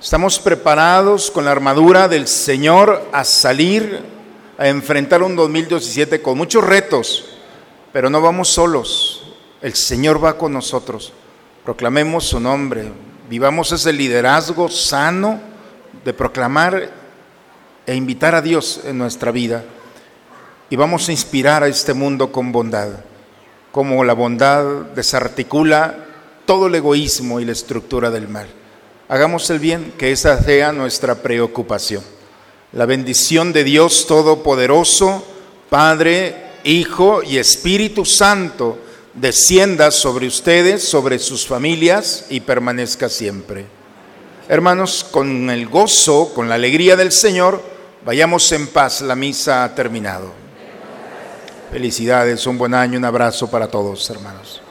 Estamos 0.00 0.38
preparados 0.38 1.28
con 1.28 1.44
la 1.44 1.50
armadura 1.50 2.06
del 2.06 2.28
Señor 2.28 3.02
a 3.12 3.24
salir 3.24 4.00
a 4.56 4.68
enfrentar 4.68 5.24
un 5.24 5.34
2017 5.34 6.22
con 6.22 6.38
muchos 6.38 6.62
retos, 6.62 7.24
pero 7.92 8.08
no 8.10 8.20
vamos 8.20 8.48
solos. 8.48 9.24
El 9.60 9.74
Señor 9.74 10.24
va 10.24 10.38
con 10.38 10.52
nosotros. 10.52 11.12
Proclamemos 11.64 12.26
su 12.26 12.38
nombre. 12.38 12.92
Vivamos 13.28 13.72
ese 13.72 13.92
liderazgo 13.92 14.68
sano 14.68 15.40
de 16.04 16.14
proclamar 16.14 16.90
e 17.84 17.94
invitar 17.96 18.36
a 18.36 18.40
Dios 18.40 18.82
en 18.84 18.98
nuestra 18.98 19.32
vida. 19.32 19.64
Y 20.70 20.76
vamos 20.76 21.08
a 21.08 21.12
inspirar 21.12 21.64
a 21.64 21.68
este 21.68 21.92
mundo 21.92 22.30
con 22.30 22.52
bondad, 22.52 22.90
como 23.72 24.04
la 24.04 24.12
bondad 24.12 24.64
desarticula 24.94 26.05
todo 26.46 26.68
el 26.68 26.74
egoísmo 26.76 27.40
y 27.40 27.44
la 27.44 27.52
estructura 27.52 28.10
del 28.10 28.28
mal. 28.28 28.46
Hagamos 29.08 29.50
el 29.50 29.58
bien, 29.58 29.92
que 29.98 30.12
esa 30.12 30.42
sea 30.42 30.72
nuestra 30.72 31.16
preocupación. 31.16 32.02
La 32.72 32.86
bendición 32.86 33.52
de 33.52 33.64
Dios 33.64 34.06
Todopoderoso, 34.06 35.24
Padre, 35.68 36.46
Hijo 36.64 37.22
y 37.22 37.38
Espíritu 37.38 38.04
Santo, 38.04 38.78
descienda 39.14 39.90
sobre 39.90 40.26
ustedes, 40.26 40.86
sobre 40.86 41.18
sus 41.18 41.46
familias 41.46 42.26
y 42.30 42.40
permanezca 42.40 43.08
siempre. 43.08 43.66
Hermanos, 44.48 45.06
con 45.10 45.50
el 45.50 45.68
gozo, 45.68 46.32
con 46.34 46.48
la 46.48 46.56
alegría 46.56 46.96
del 46.96 47.12
Señor, 47.12 47.62
vayamos 48.04 48.50
en 48.52 48.66
paz. 48.68 49.00
La 49.00 49.14
misa 49.14 49.64
ha 49.64 49.74
terminado. 49.74 50.32
Felicidades, 51.70 52.46
un 52.46 52.58
buen 52.58 52.74
año, 52.74 52.98
un 52.98 53.04
abrazo 53.04 53.50
para 53.50 53.68
todos, 53.68 54.08
hermanos. 54.10 54.62